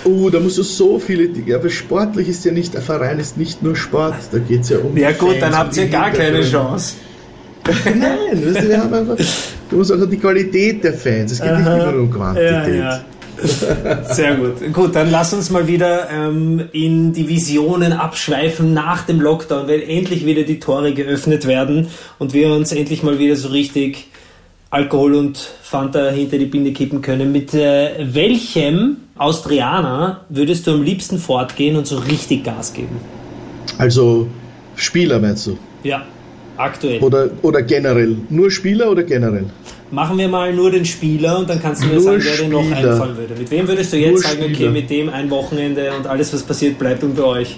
Oh, 0.04 0.30
da 0.30 0.40
musst 0.40 0.58
du 0.58 0.62
so 0.62 0.98
viele 0.98 1.28
Dinge. 1.28 1.54
Aber 1.54 1.68
sportlich 1.68 2.28
ist 2.28 2.44
ja 2.44 2.52
nicht, 2.52 2.74
der 2.74 2.82
Verein 2.82 3.18
ist 3.18 3.36
nicht 3.36 3.62
nur 3.62 3.76
Sport. 3.76 4.14
Da 4.32 4.38
geht 4.38 4.62
es 4.62 4.70
ja 4.70 4.78
um. 4.78 4.96
Ja, 4.96 5.12
gut, 5.12 5.30
Fans, 5.30 5.40
dann 5.40 5.58
habt 5.58 5.76
ihr 5.76 5.88
gar 5.88 6.10
keine 6.10 6.42
Chance. 6.42 6.94
Nein, 7.84 8.66
wir 8.68 8.78
haben 8.78 8.94
einfach, 8.94 9.16
du 9.68 9.76
musst 9.76 9.92
auch 9.92 10.08
die 10.08 10.16
Qualität 10.16 10.82
der 10.82 10.94
Fans. 10.94 11.32
Es 11.32 11.40
geht 11.40 11.50
Aha. 11.50 11.58
nicht 11.58 11.82
immer 11.82 11.92
nur 11.92 12.02
um 12.02 12.10
Quantität. 12.10 12.76
Ja, 12.76 12.96
ja. 12.96 13.04
Sehr 14.10 14.34
gut. 14.34 14.72
Gut, 14.72 14.96
dann 14.96 15.10
lass 15.10 15.32
uns 15.32 15.50
mal 15.50 15.68
wieder 15.68 16.08
ähm, 16.10 16.64
in 16.72 17.12
die 17.12 17.28
Visionen 17.28 17.92
abschweifen 17.92 18.74
nach 18.74 19.04
dem 19.06 19.20
Lockdown, 19.20 19.68
wenn 19.68 19.80
endlich 19.80 20.26
wieder 20.26 20.42
die 20.42 20.58
Tore 20.58 20.92
geöffnet 20.92 21.46
werden 21.46 21.88
und 22.18 22.32
wir 22.32 22.52
uns 22.52 22.72
endlich 22.72 23.02
mal 23.02 23.18
wieder 23.18 23.36
so 23.36 23.48
richtig 23.48 24.08
Alkohol 24.70 25.14
und 25.14 25.38
Fanta 25.38 26.10
hinter 26.10 26.36
die 26.36 26.44
Binde 26.44 26.72
kippen 26.72 27.00
können. 27.00 27.32
Mit 27.32 27.54
äh, 27.54 27.92
welchem 28.00 28.98
Austrianer 29.16 30.24
würdest 30.28 30.66
du 30.66 30.72
am 30.72 30.82
liebsten 30.82 31.18
fortgehen 31.18 31.76
und 31.76 31.86
so 31.86 31.96
richtig 31.98 32.44
Gas 32.44 32.74
geben? 32.74 33.00
Also 33.78 34.28
Spieler 34.76 35.18
meinst 35.20 35.46
du? 35.46 35.56
Ja, 35.84 36.04
aktuell. 36.56 37.00
Oder, 37.00 37.30
oder 37.42 37.62
generell? 37.62 38.16
Nur 38.28 38.50
Spieler 38.50 38.90
oder 38.90 39.04
generell? 39.04 39.46
Machen 39.90 40.18
wir 40.18 40.28
mal 40.28 40.52
nur 40.52 40.70
den 40.70 40.84
Spieler 40.84 41.38
und 41.38 41.48
dann 41.48 41.62
kannst 41.62 41.82
du 41.82 41.86
mir 41.86 41.94
nur 41.94 42.02
sagen, 42.02 42.22
wer 42.22 42.36
dir 42.36 42.48
noch 42.48 42.70
einfallen 42.70 43.16
würde. 43.16 43.34
Mit 43.38 43.50
wem 43.50 43.66
würdest 43.66 43.92
du 43.94 43.96
jetzt 43.96 44.10
nur 44.10 44.20
sagen, 44.20 44.42
Spieler. 44.42 44.68
okay, 44.68 44.68
mit 44.68 44.90
dem 44.90 45.08
ein 45.08 45.30
Wochenende 45.30 45.92
und 45.96 46.06
alles, 46.06 46.34
was 46.34 46.42
passiert, 46.42 46.78
bleibt 46.78 47.02
unter 47.02 47.26
euch? 47.26 47.56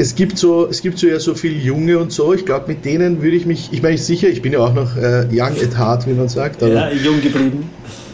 Es 0.00 0.14
gibt 0.14 0.38
so, 0.38 0.66
es 0.66 0.80
gibt 0.80 0.98
so 0.98 1.06
ja 1.06 1.20
so 1.20 1.34
viele 1.34 1.56
Junge 1.56 1.98
und 1.98 2.10
so. 2.10 2.32
Ich 2.32 2.46
glaube, 2.46 2.68
mit 2.68 2.86
denen 2.86 3.22
würde 3.22 3.36
ich 3.36 3.44
mich, 3.44 3.68
ich 3.70 3.82
meine, 3.82 3.98
sicher, 3.98 4.28
ich 4.28 4.40
bin 4.40 4.54
ja 4.54 4.60
auch 4.60 4.72
noch 4.72 4.96
äh, 4.96 5.26
young 5.30 5.52
at 5.62 5.78
heart, 5.78 6.06
wie 6.06 6.14
man 6.14 6.28
sagt. 6.28 6.62
Aber 6.62 6.72
ja, 6.72 6.90
jung 6.90 7.20
geblieben. 7.20 7.68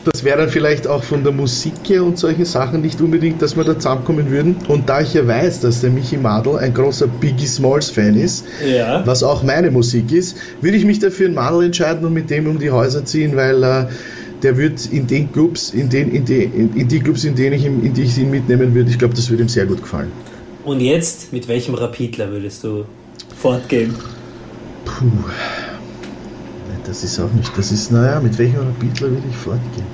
Das 0.05 0.25
wäre 0.25 0.39
dann 0.39 0.49
vielleicht 0.49 0.89
auch 0.89 1.05
von 1.05 1.23
der 1.23 1.33
Musik 1.33 1.75
her 1.87 2.03
und 2.03 2.19
solchen 2.19 2.45
Sachen 2.45 2.81
nicht 2.81 3.01
unbedingt, 3.01 3.41
dass 3.41 3.57
wir 3.57 3.63
da 3.63 3.75
zusammenkommen 3.75 4.31
würden. 4.31 4.57
Und 4.67 4.89
da 4.89 5.01
ich 5.01 5.15
ja 5.15 5.27
weiß, 5.27 5.61
dass 5.61 5.81
der 5.81 5.91
Michi 5.91 6.17
Madl 6.17 6.57
ein 6.57 6.75
großer 6.75 7.07
Biggie 7.07 7.47
Smalls 7.47 7.91
Fan 7.91 8.17
ist, 8.17 8.45
ja. 8.69 9.07
was 9.07 9.23
auch 9.23 9.45
meine 9.45 9.71
Musik 9.71 10.13
ist, 10.13 10.37
würde 10.61 10.77
ich 10.77 10.85
mich 10.85 10.99
dafür 10.99 11.29
ein 11.29 11.35
Madl 11.35 11.65
entscheiden 11.65 12.05
und 12.05 12.15
mit 12.15 12.31
dem 12.31 12.49
um 12.49 12.59
die 12.59 12.71
Häuser 12.73 13.05
ziehen, 13.05 13.37
weil 13.37 13.63
äh, 13.63 13.87
der 14.43 14.57
wird 14.57 14.87
in 14.87 15.07
den 15.07 15.33
Clubs, 15.33 15.71
in, 15.71 15.89
den, 15.89 16.11
in, 16.11 16.25
die, 16.25 16.43
in, 16.45 16.89
die 16.89 17.01
Clubs, 17.01 17.25
in 17.25 17.37
denen 17.37 17.55
ich, 17.55 17.65
in 17.65 17.95
die 17.95 18.03
ich 18.03 18.19
ihn 18.19 18.31
mitnehmen 18.31 18.75
würde, 18.75 18.91
ich 18.91 18.99
glaube, 18.99 19.15
das 19.15 19.31
würde 19.31 19.45
ihm 19.45 19.49
sehr 19.49 19.67
gut 19.67 19.83
gefallen. 19.83 20.11
Und 20.67 20.81
jetzt, 20.81 21.33
mit 21.33 21.47
welchem 21.47 21.75
Rapidler 21.75 22.29
würdest 22.33 22.65
du 22.65 22.87
fortgehen? 23.37 23.95
Puh. 24.85 25.07
Das 26.85 27.05
ist 27.05 27.21
auch 27.21 27.33
nicht, 27.33 27.57
das 27.57 27.71
ist, 27.71 27.93
naja, 27.93 28.21
mit 28.21 28.37
welchem 28.39 28.59
Rapidler 28.59 29.11
würde 29.11 29.29
ich 29.31 29.37
fortgehen? 29.37 29.87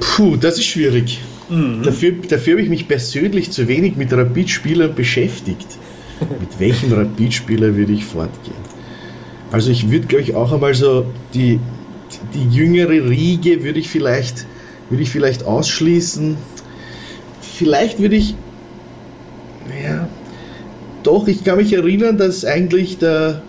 Puh, 0.00 0.36
das 0.36 0.58
ist 0.58 0.66
schwierig. 0.66 1.20
Mhm. 1.48 1.82
Dafür, 1.82 2.12
dafür 2.28 2.54
habe 2.54 2.62
ich 2.62 2.68
mich 2.68 2.88
persönlich 2.88 3.50
zu 3.52 3.68
wenig 3.68 3.96
mit 3.96 4.12
Rapidspielern 4.12 4.94
beschäftigt. 4.94 5.66
mit 6.20 6.60
welchem 6.60 6.92
Rapidspieler 6.92 7.74
würde 7.74 7.92
ich 7.92 8.04
fortgehen? 8.04 8.56
Also 9.50 9.70
ich 9.70 9.90
würde, 9.90 10.06
glaube 10.06 10.24
ich, 10.24 10.34
auch 10.34 10.52
einmal 10.52 10.74
so 10.74 11.06
die, 11.32 11.58
die 12.34 12.54
jüngere 12.54 13.08
Riege 13.08 13.64
würde 13.64 13.78
ich 13.78 13.88
vielleicht, 13.88 14.46
würde 14.90 15.02
ich 15.02 15.10
vielleicht 15.10 15.44
ausschließen 15.44 16.36
vielleicht 17.56 17.98
würde 17.98 18.16
ich, 18.16 18.34
ja, 19.82 20.08
doch, 21.02 21.26
ich 21.28 21.44
kann 21.44 21.56
mich 21.56 21.72
erinnern, 21.72 22.18
dass 22.18 22.44
eigentlich 22.44 22.98
der, 22.98 23.42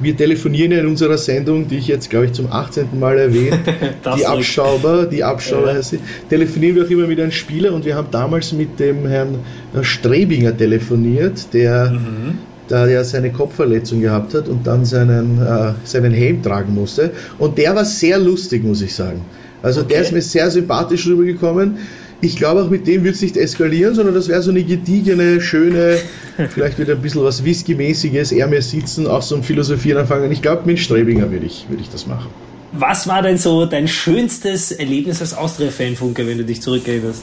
wir 0.00 0.16
telefonieren 0.16 0.72
ja 0.72 0.78
in 0.78 0.86
unserer 0.86 1.18
Sendung, 1.18 1.68
die 1.68 1.76
ich 1.76 1.86
jetzt, 1.86 2.10
glaube 2.10 2.26
ich, 2.26 2.32
zum 2.32 2.50
18. 2.50 2.98
Mal 2.98 3.18
erwähne, 3.18 3.60
die 4.16 4.26
Abschauber, 4.26 5.06
die 5.06 5.22
Abschauber 5.22 5.68
ja. 5.68 5.74
heißt 5.74 5.96
telefonieren 6.28 6.76
wir 6.76 6.84
auch 6.84 6.90
immer 6.90 7.06
mit 7.06 7.20
einem 7.20 7.30
Spieler 7.30 7.72
und 7.72 7.84
wir 7.84 7.94
haben 7.94 8.08
damals 8.10 8.52
mit 8.52 8.80
dem 8.80 9.06
Herrn 9.06 9.38
Strebinger 9.82 10.56
telefoniert, 10.56 11.52
der 11.52 11.92
mhm. 11.92 12.38
da 12.68 12.88
ja 12.88 13.04
seine 13.04 13.30
Kopfverletzung 13.30 14.00
gehabt 14.00 14.34
hat 14.34 14.48
und 14.48 14.66
dann 14.66 14.84
seinen, 14.84 15.40
äh, 15.40 15.74
seinen 15.84 16.12
Helm 16.12 16.42
tragen 16.42 16.74
musste. 16.74 17.12
Und 17.38 17.58
der 17.58 17.76
war 17.76 17.84
sehr 17.84 18.18
lustig, 18.18 18.64
muss 18.64 18.82
ich 18.82 18.94
sagen. 18.94 19.20
Also 19.62 19.80
okay. 19.80 19.94
der 19.94 20.02
ist 20.02 20.12
mir 20.12 20.22
sehr 20.22 20.50
sympathisch 20.50 21.06
rübergekommen 21.06 21.78
ich 22.20 22.36
glaube 22.36 22.62
auch 22.62 22.70
mit 22.70 22.86
dem 22.86 23.04
wird 23.04 23.16
es 23.16 23.22
nicht 23.22 23.36
eskalieren, 23.36 23.94
sondern 23.94 24.14
das 24.14 24.28
wäre 24.28 24.42
so 24.42 24.50
eine 24.50 24.62
gediegene, 24.62 25.40
schöne, 25.40 25.98
vielleicht 26.50 26.78
wieder 26.78 26.94
ein 26.94 27.02
bisschen 27.02 27.22
was 27.22 27.44
Whisky-mäßiges, 27.44 28.32
eher 28.32 28.46
mehr 28.46 28.62
sitzen, 28.62 29.06
auch 29.06 29.22
so 29.22 29.36
ein 29.36 29.42
Philosophieren 29.42 29.98
anfangen. 29.98 30.30
Ich 30.32 30.42
glaube, 30.42 30.62
mit 30.66 30.78
Strebinger 30.78 31.30
würde 31.30 31.46
ich, 31.46 31.66
würd 31.68 31.80
ich 31.80 31.90
das 31.90 32.06
machen. 32.06 32.28
Was 32.72 33.06
war 33.06 33.22
denn 33.22 33.38
so 33.38 33.66
dein 33.66 33.86
schönstes 33.86 34.72
Erlebnis 34.72 35.20
als 35.20 35.34
Austria-Fan, 35.34 35.94
Funke, 35.94 36.26
wenn 36.26 36.38
du 36.38 36.44
dich 36.44 36.60
zurückerinnerst? 36.60 37.22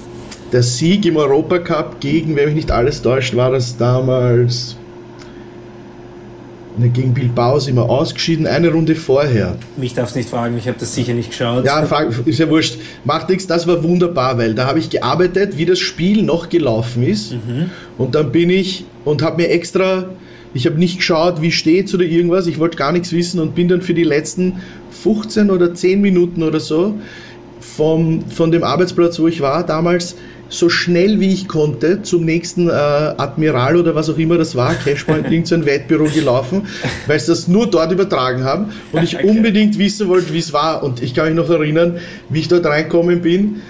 Der 0.54 0.64
Sieg 0.64 1.06
im 1.06 1.18
Europacup 1.18 2.00
gegen, 2.00 2.36
wenn 2.36 2.46
mich 2.46 2.56
nicht 2.56 2.72
alles 2.72 3.02
täuscht, 3.02 3.36
war 3.36 3.52
das 3.52 3.78
damals 3.78 4.76
gegen 6.94 7.14
Bilbao 7.14 7.60
sind 7.60 7.76
wir 7.76 7.90
ausgeschieden, 7.90 8.48
eine 8.48 8.72
Runde 8.72 8.96
vorher. 8.96 9.56
Mich 9.78 9.94
darfst 9.94 10.16
nicht 10.16 10.30
fragen, 10.30 10.58
ich 10.58 10.68
habe 10.68 10.78
das 10.80 10.96
sicher 10.96 11.14
nicht 11.14 11.32
geschaut. 11.32 11.66
Ja, 11.66 11.82
ist 12.26 12.40
ja 12.40 12.50
wurscht. 12.50 12.78
Macht 13.04 13.30
nichts, 13.30 13.48
das 13.48 13.68
war 13.68 13.84
wunderbar, 13.84 14.38
weil 14.38 14.54
da 14.54 14.68
habe 14.68 14.80
ich 14.80 14.90
gearbeitet, 14.90 15.58
wie 15.58 15.66
das 15.66 15.80
Spiel 15.80 16.24
noch 16.24 16.50
gelaufen 16.50 17.04
ist. 17.04 17.34
Mhm. 17.34 17.70
Und 17.98 18.16
dann 18.16 18.32
bin 18.32 18.50
ich 18.50 18.86
und 19.06 19.22
habe 19.22 19.42
mir 19.42 19.50
extra, 19.50 20.06
ich 20.54 20.66
habe 20.66 20.78
nicht 20.78 20.98
geschaut, 20.98 21.42
wie 21.42 21.52
steht's 21.52 21.94
oder 21.94 22.06
irgendwas, 22.06 22.48
ich 22.48 22.60
wollte 22.60 22.78
gar 22.78 22.92
nichts 22.92 23.12
wissen 23.12 23.40
und 23.40 23.56
bin 23.56 23.68
dann 23.68 23.82
für 23.82 23.94
die 23.94 24.04
letzten 24.04 24.62
15 25.04 25.52
oder 25.52 25.74
10 25.74 26.02
Minuten 26.02 26.44
oder 26.44 26.60
so 26.60 26.96
vom, 27.60 28.26
von 28.30 28.52
dem 28.52 28.64
Arbeitsplatz, 28.64 29.20
wo 29.20 29.28
ich 29.28 29.42
war, 29.42 29.66
damals 29.66 30.16
so 30.52 30.70
schnell 30.70 31.20
wie 31.20 31.34
ich 31.34 31.48
konnte 31.48 32.04
zum 32.04 32.26
nächsten 32.26 32.70
äh, 32.70 32.72
Admiral 32.72 33.78
oder 33.78 33.96
was 33.96 34.10
auch 34.10 34.18
immer 34.18 34.38
das 34.38 34.56
war, 34.56 34.76
Cashpoint, 34.76 35.32
irgend 35.32 35.48
so 35.48 35.66
Wettbüro 35.66 36.06
gelaufen, 36.06 36.68
weil 37.08 37.20
sie 37.20 37.28
das 37.28 37.48
nur 37.48 37.68
dort 37.68 37.92
übertragen 37.92 38.44
haben 38.44 38.68
und 38.92 39.04
ich 39.04 39.16
okay. 39.18 39.28
unbedingt 39.28 39.80
wissen 39.80 40.10
wollte, 40.10 40.34
wie 40.34 40.40
es 40.40 40.54
war. 40.54 40.84
Und 40.84 41.02
ich 41.02 41.16
kann 41.16 41.28
mich 41.28 41.36
noch 41.36 41.50
erinnern, 41.50 42.00
wie 42.30 42.42
ich 42.42 42.50
dort 42.50 42.66
reinkommen 42.66 43.22
bin. 43.22 43.62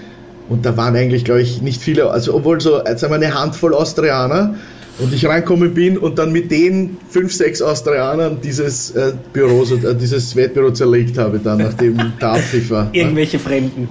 Und 0.48 0.66
da 0.66 0.76
waren 0.76 0.96
eigentlich, 0.96 1.24
glaube 1.24 1.40
ich, 1.40 1.62
nicht 1.62 1.80
viele, 1.80 2.10
also 2.10 2.34
obwohl 2.34 2.60
so, 2.60 2.82
wir, 2.84 3.10
eine 3.10 3.34
Handvoll 3.34 3.74
Austrianer 3.74 4.56
und 4.98 5.14
ich 5.14 5.24
reinkommen 5.24 5.72
bin 5.72 5.96
und 5.96 6.18
dann 6.18 6.32
mit 6.32 6.50
den 6.50 6.98
fünf, 7.08 7.32
sechs 7.32 7.62
Austrianern 7.62 8.38
dieses 8.42 8.90
äh, 8.90 9.12
Büro, 9.32 9.64
so, 9.64 9.76
äh, 9.76 9.94
dieses 9.94 10.34
Wettbüro 10.36 10.72
zerlegt 10.72 11.16
habe, 11.16 11.38
dann 11.38 11.58
nachdem 11.58 11.96
der 12.20 12.32
Abpfiff 12.32 12.70
war. 12.70 12.88
Irgendwelche 12.92 13.38
Fremden. 13.38 13.88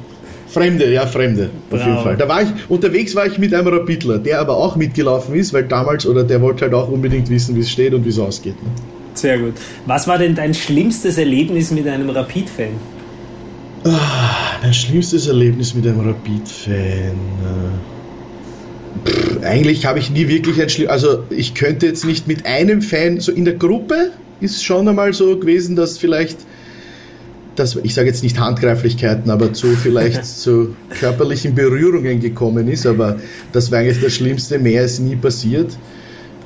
Fremde, 0.53 0.91
ja, 0.91 1.07
Fremde, 1.07 1.49
auf 1.69 1.79
Bravo. 1.79 1.89
jeden 1.89 2.03
Fall. 2.03 2.17
Da 2.17 2.27
war 2.27 2.41
ich, 2.43 2.49
unterwegs 2.67 3.15
war 3.15 3.25
ich 3.25 3.37
mit 3.37 3.53
einem 3.53 3.67
Rapidler, 3.67 4.19
der 4.19 4.39
aber 4.39 4.57
auch 4.57 4.75
mitgelaufen 4.75 5.35
ist, 5.35 5.53
weil 5.53 5.63
damals, 5.63 6.05
oder 6.05 6.23
der 6.23 6.41
wollte 6.41 6.65
halt 6.65 6.73
auch 6.73 6.89
unbedingt 6.89 7.29
wissen, 7.29 7.55
wie 7.55 7.61
es 7.61 7.69
steht 7.69 7.93
und 7.93 8.03
wie 8.05 8.09
es 8.09 8.19
ausgeht. 8.19 8.61
Ne? 8.61 8.69
Sehr 9.13 9.39
gut. 9.39 9.53
Was 9.85 10.07
war 10.07 10.17
denn 10.17 10.35
dein 10.35 10.53
schlimmstes 10.53 11.17
Erlebnis 11.17 11.71
mit 11.71 11.87
einem 11.87 12.09
Rapid-Fan? 12.09 12.75
Ah, 13.83 14.59
mein 14.61 14.73
schlimmstes 14.73 15.27
Erlebnis 15.27 15.73
mit 15.73 15.87
einem 15.87 16.01
Rapid-Fan. 16.01 17.15
Äh, 19.41 19.45
eigentlich 19.45 19.85
habe 19.85 19.99
ich 19.99 20.11
nie 20.11 20.27
wirklich 20.27 20.61
ein 20.61 20.69
Schlimm. 20.69 20.89
Also, 20.89 21.23
ich 21.29 21.55
könnte 21.55 21.87
jetzt 21.87 22.05
nicht 22.05 22.27
mit 22.27 22.45
einem 22.45 22.81
Fan, 22.81 23.19
so 23.19 23.31
in 23.31 23.45
der 23.45 23.55
Gruppe 23.55 24.11
ist 24.39 24.63
schon 24.63 24.87
einmal 24.87 25.13
so 25.13 25.37
gewesen, 25.37 25.75
dass 25.75 25.97
vielleicht, 25.97 26.37
dass, 27.55 27.75
ich 27.75 27.93
sage 27.93 28.07
jetzt 28.07 28.23
nicht 28.23 28.39
Handgreiflichkeiten, 28.39 29.29
aber 29.29 29.53
zu 29.53 29.67
vielleicht 29.75 30.25
zu 30.39 30.75
körperlichen 30.99 31.55
Berührungen 31.55 32.19
gekommen 32.19 32.67
ist. 32.67 32.85
Aber 32.85 33.17
das 33.51 33.71
war 33.71 33.79
eigentlich 33.79 34.01
das 34.01 34.13
Schlimmste. 34.13 34.59
Mehr 34.59 34.83
ist 34.83 34.99
nie 34.99 35.15
passiert. 35.15 35.77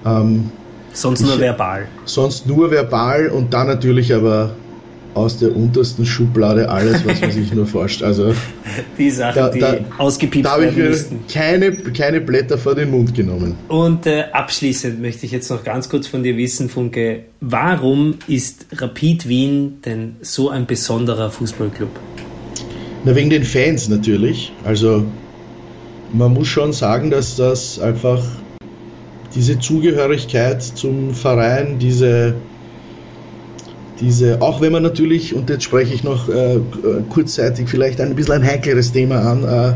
Ähm, 0.06 0.52
sonst 0.94 1.22
nur 1.22 1.36
ich, 1.36 1.40
verbal. 1.40 1.88
Sonst 2.06 2.48
nur 2.48 2.72
verbal 2.72 3.28
und 3.28 3.54
dann 3.54 3.68
natürlich 3.68 4.14
aber 4.14 4.56
aus 5.16 5.40
der 5.40 5.56
untersten 5.56 6.06
Schublade 6.06 6.70
alles, 6.70 7.06
was 7.06 7.22
man 7.22 7.32
sich 7.32 7.54
nur 7.54 7.66
vorstellt. 7.66 8.08
Also, 8.08 8.34
die 8.98 9.10
Sachen, 9.10 9.36
da, 9.36 9.50
die 9.50 9.60
da, 9.60 9.78
ausgepiept 9.98 10.46
da 10.46 10.52
habe 10.52 10.68
ich 10.68 10.76
mir 10.76 10.94
keine, 11.32 11.72
keine 11.72 12.22
Blätter 12.22 12.58
vor 12.58 12.76
den 12.76 12.92
Mund 12.92 13.16
genommen. 13.16 13.56
Und 13.70 14.06
äh, 14.06 14.26
abschließend 14.32 15.02
möchte 15.02 15.26
ich 15.26 15.32
jetzt 15.32 15.50
noch 15.50 15.64
ganz 15.64 15.90
kurz 15.90 16.08
von 16.08 16.22
dir 16.22 16.38
wissen, 16.38 16.70
Funke, 16.70 17.24
warum 17.40 18.16
ist 18.28 18.68
Rapid 18.74 19.28
Wien 19.30 19.80
denn 19.86 20.18
so 20.22 20.50
ein 20.50 20.66
besonderer 20.66 21.32
Fußballclub? 21.32 21.90
Na, 23.06 23.16
wegen 23.16 23.30
den 23.30 23.44
Fans 23.44 23.88
natürlich. 23.88 24.52
Also, 24.66 25.06
man 26.12 26.34
muss 26.34 26.48
schon 26.48 26.74
sagen, 26.74 27.10
dass 27.10 27.36
das 27.36 27.80
einfach 27.80 28.22
diese 29.34 29.60
Zugehörigkeit 29.60 30.64
zum 30.64 31.14
Verein, 31.14 31.78
diese 31.80 32.36
diese, 34.00 34.42
auch 34.42 34.62
wenn 34.62 34.72
man 34.72 34.84
natürlich, 34.84 35.34
und 35.34 35.50
jetzt 35.50 35.64
spreche 35.64 35.94
ich 35.94 36.04
noch 36.04 36.30
äh, 36.30 36.60
kurzzeitig 37.10 37.70
vielleicht 37.70 38.02
ein 38.02 38.16
bisschen 38.16 38.36
ein 38.36 38.44
heikleres 38.44 38.92
Thema 38.92 39.22
an, 39.22 39.44
äh, 39.44 39.74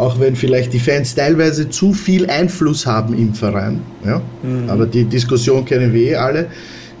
auch 0.00 0.20
wenn 0.20 0.36
vielleicht 0.36 0.72
die 0.72 0.78
Fans 0.78 1.14
teilweise 1.14 1.68
zu 1.68 1.92
viel 1.92 2.30
Einfluss 2.30 2.86
haben 2.86 3.18
im 3.18 3.34
Verein, 3.34 3.82
ja, 4.04 4.22
mhm. 4.42 4.70
aber 4.70 4.86
die 4.86 5.04
Diskussion 5.04 5.64
kennen 5.64 5.92
wir 5.92 6.02
eh 6.02 6.16
alle, 6.16 6.46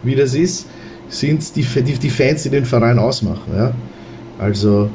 wie 0.02 0.14
das 0.14 0.34
ist, 0.34 0.66
sind 1.08 1.56
die, 1.56 1.62
die, 1.62 1.94
die 1.94 2.10
Fans, 2.10 2.42
die 2.42 2.50
den 2.50 2.64
Verein 2.64 2.98
ausmachen, 2.98 3.52
ja. 3.56 3.74
Also, 4.38 4.90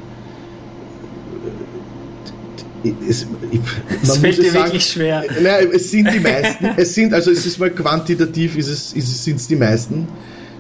es, 3.07 3.25
ich, 3.51 3.59
das 4.01 4.17
fällt 4.17 4.37
dir 4.37 4.51
sagen, 4.51 4.65
wirklich 4.65 4.85
schwer. 4.85 5.23
Nein, 5.41 5.69
es 5.73 5.91
sind 5.91 6.13
die 6.13 6.19
meisten. 6.19 6.65
es 6.77 6.93
sind, 6.93 7.13
also 7.13 7.31
es 7.31 7.45
ist 7.45 7.59
mal 7.59 7.69
quantitativ, 7.69 8.57
ist 8.57 8.67
es, 8.67 8.93
ist 8.93 9.07
es, 9.07 9.23
sind 9.23 9.37
es 9.37 9.47
die 9.47 9.55
meisten. 9.55 10.07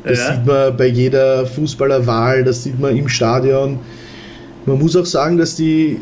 Das 0.03 0.19
ja. 0.19 0.35
sieht 0.35 0.45
man 0.45 0.75
bei 0.75 0.87
jeder 0.87 1.45
Fußballerwahl, 1.45 2.43
das 2.43 2.63
sieht 2.63 2.79
man 2.79 2.95
im 2.95 3.07
Stadion. 3.07 3.79
Man 4.65 4.79
muss 4.79 4.95
auch 4.95 5.05
sagen, 5.05 5.37
dass, 5.37 5.55
die, 5.55 5.99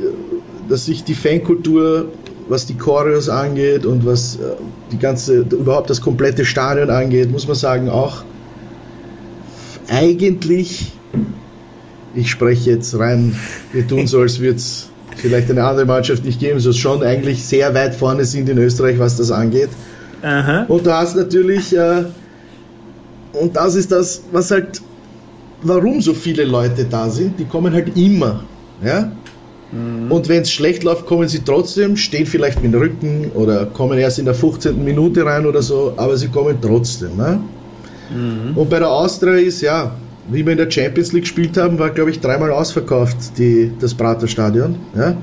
dass 0.69 0.85
sich 0.85 1.03
die 1.03 1.13
Fankultur, 1.13 2.07
was 2.47 2.65
die 2.65 2.75
Choreos 2.75 3.29
angeht 3.29 3.85
und 3.85 4.05
was 4.05 4.35
äh, 4.35 4.39
die 4.91 4.97
ganze, 4.97 5.39
überhaupt 5.39 5.89
das 5.89 6.01
komplette 6.01 6.45
Stadion 6.45 6.89
angeht, 6.89 7.31
muss 7.31 7.47
man 7.47 7.55
sagen, 7.55 7.89
auch 7.89 8.23
eigentlich, 9.87 10.91
ich 12.15 12.29
spreche 12.29 12.71
jetzt 12.71 12.97
rein, 12.97 13.35
wir 13.71 13.87
tun 13.87 14.07
so, 14.07 14.21
als 14.21 14.39
würde 14.39 14.57
es 14.57 14.89
vielleicht 15.17 15.49
eine 15.51 15.63
andere 15.63 15.85
Mannschaft 15.85 16.25
nicht 16.25 16.39
geben, 16.39 16.59
so 16.59 16.73
schon 16.73 17.03
eigentlich 17.03 17.43
sehr 17.43 17.73
weit 17.73 17.95
vorne 17.95 18.25
sind 18.25 18.49
in 18.49 18.57
Österreich, 18.57 18.99
was 18.99 19.17
das 19.17 19.31
angeht. 19.31 19.69
Aha. 20.21 20.65
Und 20.67 20.85
da 20.85 21.01
hast 21.01 21.15
natürlich 21.15 21.75
äh, 21.75 22.03
und 23.33 23.55
das 23.55 23.75
ist 23.75 23.91
das, 23.91 24.23
was 24.31 24.51
halt, 24.51 24.81
warum 25.61 26.01
so 26.01 26.13
viele 26.13 26.43
Leute 26.43 26.85
da 26.85 27.09
sind. 27.09 27.39
Die 27.39 27.45
kommen 27.45 27.73
halt 27.73 27.95
immer. 27.97 28.43
Ja? 28.83 29.11
Mhm. 29.71 30.11
Und 30.11 30.27
wenn 30.27 30.41
es 30.41 30.51
schlecht 30.51 30.83
läuft, 30.83 31.05
kommen 31.05 31.27
sie 31.27 31.39
trotzdem, 31.39 31.95
stehen 31.95 32.25
vielleicht 32.25 32.61
mit 32.61 32.73
dem 32.73 32.79
Rücken 32.79 33.31
oder 33.33 33.65
kommen 33.65 33.97
erst 33.97 34.19
in 34.19 34.25
der 34.25 34.33
15. 34.33 34.83
Minute 34.83 35.25
rein 35.25 35.45
oder 35.45 35.61
so, 35.61 35.93
aber 35.97 36.17
sie 36.17 36.27
kommen 36.27 36.57
trotzdem. 36.61 37.15
Ne? 37.15 37.39
Mhm. 38.09 38.57
Und 38.57 38.69
bei 38.69 38.79
der 38.79 38.89
Austria 38.89 39.35
ist 39.35 39.61
ja, 39.61 39.95
wie 40.29 40.45
wir 40.45 40.51
in 40.51 40.57
der 40.57 40.69
Champions 40.69 41.13
League 41.13 41.23
gespielt 41.23 41.57
haben, 41.57 41.79
war 41.79 41.89
glaube 41.89 42.11
ich 42.11 42.19
dreimal 42.19 42.51
ausverkauft, 42.51 43.37
die, 43.37 43.71
das 43.79 43.93
Praterstadion. 43.93 44.75
Ja? 44.95 45.15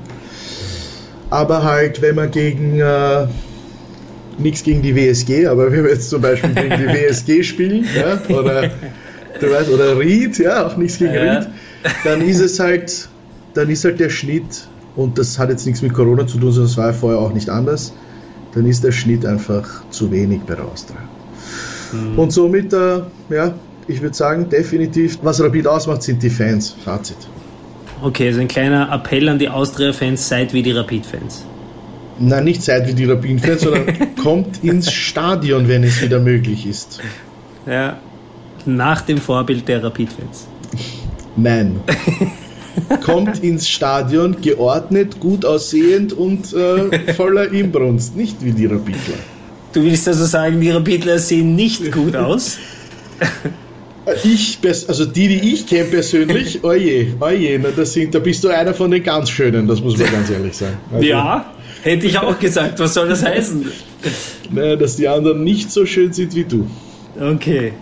Aber 1.29 1.63
halt, 1.63 2.01
wenn 2.01 2.15
man 2.15 2.31
gegen 2.31 2.79
äh, 2.79 3.27
nichts 4.39 4.63
gegen 4.63 4.81
die 4.81 4.95
WSG, 4.95 5.47
aber 5.47 5.71
wenn 5.71 5.83
wir 5.83 5.91
jetzt 5.91 6.09
zum 6.09 6.21
Beispiel 6.21 6.53
gegen 6.53 6.77
die 6.77 6.87
WSG 7.09 7.43
spielen, 7.43 7.85
ja, 7.95 8.19
oder, 8.35 8.69
du 9.39 9.51
weißt, 9.51 9.69
oder 9.69 9.99
Ried, 9.99 10.37
ja, 10.39 10.65
auch 10.67 10.77
nichts 10.77 10.97
gegen 10.97 11.13
ja. 11.13 11.39
Ried, 11.39 11.49
dann 12.03 12.21
ist 12.21 12.39
es 12.39 12.59
halt, 12.59 13.09
dann 13.53 13.69
ist 13.69 13.85
halt 13.85 13.99
der 13.99 14.09
Schnitt, 14.09 14.67
und 14.95 15.17
das 15.17 15.39
hat 15.39 15.49
jetzt 15.49 15.65
nichts 15.65 15.81
mit 15.81 15.93
Corona 15.93 16.27
zu 16.27 16.37
tun, 16.37 16.51
sondern 16.51 16.71
es 16.71 16.77
war 16.77 16.87
ja 16.87 16.93
vorher 16.93 17.19
auch 17.19 17.33
nicht 17.33 17.49
anders, 17.49 17.93
dann 18.53 18.65
ist 18.65 18.83
der 18.83 18.91
Schnitt 18.91 19.25
einfach 19.25 19.83
zu 19.89 20.11
wenig 20.11 20.41
bei 20.41 20.55
der 20.55 20.65
Austria. 20.65 20.97
Mhm. 21.91 22.19
Und 22.19 22.31
somit, 22.31 22.73
äh, 22.73 23.01
ja, 23.29 23.53
ich 23.87 24.01
würde 24.01 24.15
sagen, 24.15 24.49
definitiv, 24.49 25.19
was 25.23 25.41
Rapid 25.41 25.67
ausmacht, 25.67 26.03
sind 26.03 26.21
die 26.21 26.29
Fans. 26.29 26.75
Fazit. 26.83 27.17
Okay, 28.01 28.27
also 28.27 28.39
ein 28.39 28.47
kleiner 28.47 28.91
Appell 28.93 29.27
an 29.27 29.39
die 29.39 29.49
Austria-Fans, 29.49 30.27
seid 30.27 30.53
wie 30.53 30.63
die 30.63 30.71
Rapid-Fans. 30.71 31.45
Nein, 32.19 32.43
nicht 32.43 32.61
seid 32.61 32.87
wie 32.87 32.93
die 32.93 33.05
Rapid-Fans, 33.05 33.61
sondern 33.61 34.15
kommt 34.23 34.63
ins 34.63 34.91
Stadion, 34.91 35.67
wenn 35.67 35.83
es 35.83 36.01
wieder 36.01 36.19
möglich 36.19 36.65
ist. 36.65 36.99
Ja, 37.65 37.99
nach 38.65 39.01
dem 39.01 39.17
Vorbild 39.17 39.67
der 39.67 39.83
Rapid-Fans. 39.83 40.47
Nein. 41.35 41.79
kommt 43.03 43.43
ins 43.43 43.67
Stadion, 43.67 44.41
geordnet, 44.41 45.19
gut 45.19 45.45
aussehend 45.45 46.13
und 46.13 46.53
äh, 46.53 47.13
voller 47.13 47.51
Inbrunst, 47.51 48.15
nicht 48.15 48.43
wie 48.43 48.51
die 48.51 48.65
Rapidler. 48.65 49.17
Du 49.73 49.83
willst 49.83 50.07
also 50.07 50.25
sagen, 50.25 50.59
die 50.59 50.71
Rapidler 50.71 51.19
sehen 51.19 51.55
nicht 51.55 51.91
gut 51.91 52.15
aus? 52.15 52.57
Ich, 54.23 54.57
also 54.87 55.05
die, 55.05 55.27
die 55.27 55.53
ich 55.53 55.67
kenne 55.67 55.85
persönlich, 55.85 56.63
oje, 56.63 57.13
oje, 57.19 57.59
na, 57.61 57.69
das 57.75 57.93
sind, 57.93 58.15
da 58.15 58.19
bist 58.19 58.43
du 58.43 58.49
einer 58.49 58.73
von 58.73 58.89
den 58.89 59.03
ganz 59.03 59.29
Schönen, 59.29 59.67
das 59.67 59.81
muss 59.81 59.97
man 59.97 60.11
ganz 60.11 60.29
ehrlich 60.31 60.55
sagen. 60.55 60.77
Also, 60.91 61.05
ja, 61.05 61.53
Hätte 61.81 62.07
ich 62.07 62.17
auch 62.17 62.37
gesagt. 62.39 62.79
Was 62.79 62.93
soll 62.93 63.09
das 63.09 63.23
heißen? 63.23 63.71
Naja, 64.51 64.75
dass 64.75 64.95
die 64.95 65.07
anderen 65.07 65.43
nicht 65.43 65.71
so 65.71 65.85
schön 65.85 66.11
sind 66.13 66.35
wie 66.35 66.43
du. 66.43 66.67
Okay. 67.19 67.73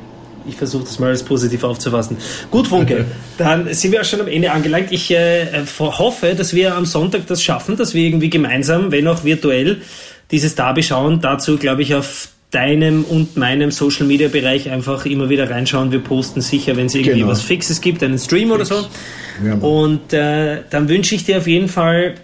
Ich 0.47 0.55
versuche 0.55 0.83
das 0.85 0.97
mal 0.99 1.09
als 1.09 1.23
positiv 1.23 1.63
aufzufassen. 1.63 2.17
Gut, 2.49 2.67
Funke, 2.67 3.05
dann 3.37 3.73
sind 3.73 3.91
wir 3.91 4.01
auch 4.01 4.05
schon 4.05 4.21
am 4.21 4.27
Ende 4.27 4.51
angelangt. 4.51 4.91
Ich 4.91 5.11
äh, 5.11 5.47
hoffe, 5.79 6.35
dass 6.35 6.53
wir 6.53 6.75
am 6.75 6.85
Sonntag 6.85 7.27
das 7.27 7.43
schaffen, 7.43 7.75
dass 7.75 7.93
wir 7.93 8.05
irgendwie 8.05 8.29
gemeinsam, 8.29 8.91
wenn 8.91 9.07
auch 9.07 9.23
virtuell, 9.25 9.81
dieses 10.31 10.55
Derby 10.55 10.83
schauen. 10.83 11.19
Dazu, 11.21 11.57
glaube 11.57 11.81
ich, 11.81 11.95
auf 11.95 12.29
deinem 12.51 13.03
und 13.03 13.35
meinem 13.35 13.71
Social 13.71 14.05
Media 14.05 14.29
Bereich 14.29 14.69
einfach 14.69 15.05
immer 15.05 15.29
wieder 15.29 15.49
reinschauen. 15.49 15.91
Wir 15.91 15.99
posten 15.99 16.39
sicher, 16.39 16.77
wenn 16.77 16.85
es 16.85 16.95
irgendwie 16.95 17.19
genau. 17.19 17.31
was 17.31 17.41
Fixes 17.41 17.81
gibt, 17.81 18.01
einen 18.03 18.17
Stream 18.17 18.49
Fix. 18.49 18.55
oder 18.55 18.65
so. 18.65 18.87
Ja, 19.45 19.55
und 19.55 20.13
äh, 20.13 20.61
dann 20.69 20.87
wünsche 20.87 21.13
ich 21.15 21.25
dir 21.25 21.37
auf 21.37 21.47
jeden 21.47 21.67
Fall 21.67 22.15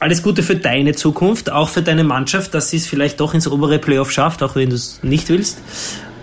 alles 0.00 0.22
Gute 0.22 0.42
für 0.42 0.56
deine 0.56 0.94
Zukunft, 0.94 1.50
auch 1.50 1.68
für 1.68 1.82
deine 1.82 2.04
Mannschaft, 2.04 2.54
dass 2.54 2.70
sie 2.70 2.76
es 2.76 2.86
vielleicht 2.86 3.20
doch 3.20 3.34
ins 3.34 3.48
obere 3.48 3.78
Playoff 3.78 4.10
schafft, 4.12 4.42
auch 4.42 4.54
wenn 4.54 4.70
du 4.70 4.76
es 4.76 5.00
nicht 5.02 5.28
willst. 5.28 5.58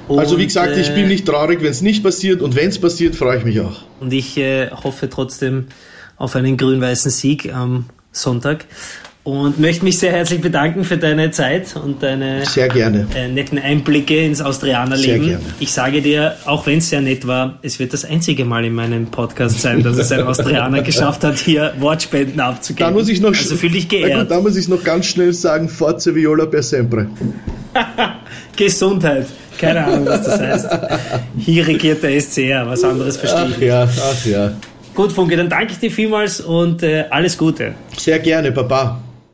Und, 0.08 0.20
also 0.20 0.38
wie 0.38 0.46
gesagt, 0.46 0.78
ich 0.78 0.90
bin 0.90 1.06
äh, 1.06 1.08
nicht 1.08 1.26
traurig, 1.26 1.62
wenn 1.62 1.72
es 1.72 1.82
nicht 1.82 2.04
passiert 2.04 2.42
und 2.42 2.56
wenn 2.56 2.70
es 2.70 2.80
passiert, 2.80 3.16
freue 3.16 3.40
ich 3.40 3.44
mich 3.44 3.60
auch. 3.60 3.82
Und 4.00 4.14
ich 4.14 4.38
äh, 4.38 4.70
hoffe 4.70 5.10
trotzdem 5.10 5.68
auf 6.18 6.36
einen 6.36 6.58
grün-weißen 6.58 7.12
Sieg 7.12 7.54
am 7.54 7.86
Sonntag 8.12 8.66
und 9.26 9.60
möchte 9.60 9.84
mich 9.84 9.98
sehr 9.98 10.12
herzlich 10.12 10.40
bedanken 10.40 10.84
für 10.84 10.98
deine 10.98 11.32
Zeit 11.32 11.76
und 11.76 12.04
deine. 12.04 12.44
Äh, 13.16 13.28
netten 13.28 13.58
Einblicke 13.58 14.24
ins 14.24 14.40
Austrianerleben. 14.40 15.40
Ich 15.60 15.72
sage 15.72 16.04
dir, 16.04 16.36
auch 16.46 16.68
wenn 16.68 16.78
es 16.78 16.90
sehr 16.90 17.02
nett 17.02 17.26
war, 17.26 17.58
es 17.64 17.80
wird 17.80 17.92
das 17.92 18.06
einzige 18.06 18.46
Mal 18.46 18.66
in 18.66 18.74
meinem 18.74 19.08
Podcast 19.08 19.62
sein, 19.62 19.82
dass 19.82 19.98
es 19.98 20.12
ein 20.12 20.22
Austrianer 20.28 20.84
geschafft 20.84 21.24
hat, 21.24 21.38
hier 21.40 21.74
Wortspenden 21.80 22.40
abzugeben. 22.40 22.94
Da 22.94 22.98
muss 22.98 23.10
ich 23.10 23.20
noch, 23.20 23.30
also 23.30 23.56
fühle 23.56 23.78
ich 23.80 23.90
geehrt. 23.90 24.30
Da 24.30 24.40
muss 24.40 24.56
ich 24.56 24.68
noch 24.68 24.84
ganz 24.84 25.08
schnell 25.08 25.34
sagen, 25.34 25.70
Forza 25.70 26.14
Viola 26.14 26.46
per 26.46 26.62
sempre. 26.62 27.08
Gesundheit. 28.56 29.26
Keine 29.58 29.86
Ahnung, 29.86 30.06
was 30.06 30.22
das 30.22 30.40
heißt. 30.40 30.70
Hier 31.40 31.66
regiert 31.66 32.04
der 32.04 32.22
SCR, 32.22 32.68
was 32.68 32.84
anderes 32.84 33.18
verstehe 33.18 33.48
ich. 33.48 33.56
Ach 33.56 33.62
ja, 33.62 33.88
ach 34.12 34.26
ja. 34.26 34.52
Gut, 34.94 35.12
Funke, 35.12 35.36
dann 35.36 35.50
danke 35.50 35.74
ich 35.74 35.80
dir 35.80 35.90
vielmals 35.90 36.42
und 36.42 36.84
äh, 36.84 37.06
alles 37.10 37.38
Gute. 37.38 37.74
Sehr 37.98 38.20
gerne, 38.20 38.52
Papa. 38.52 39.02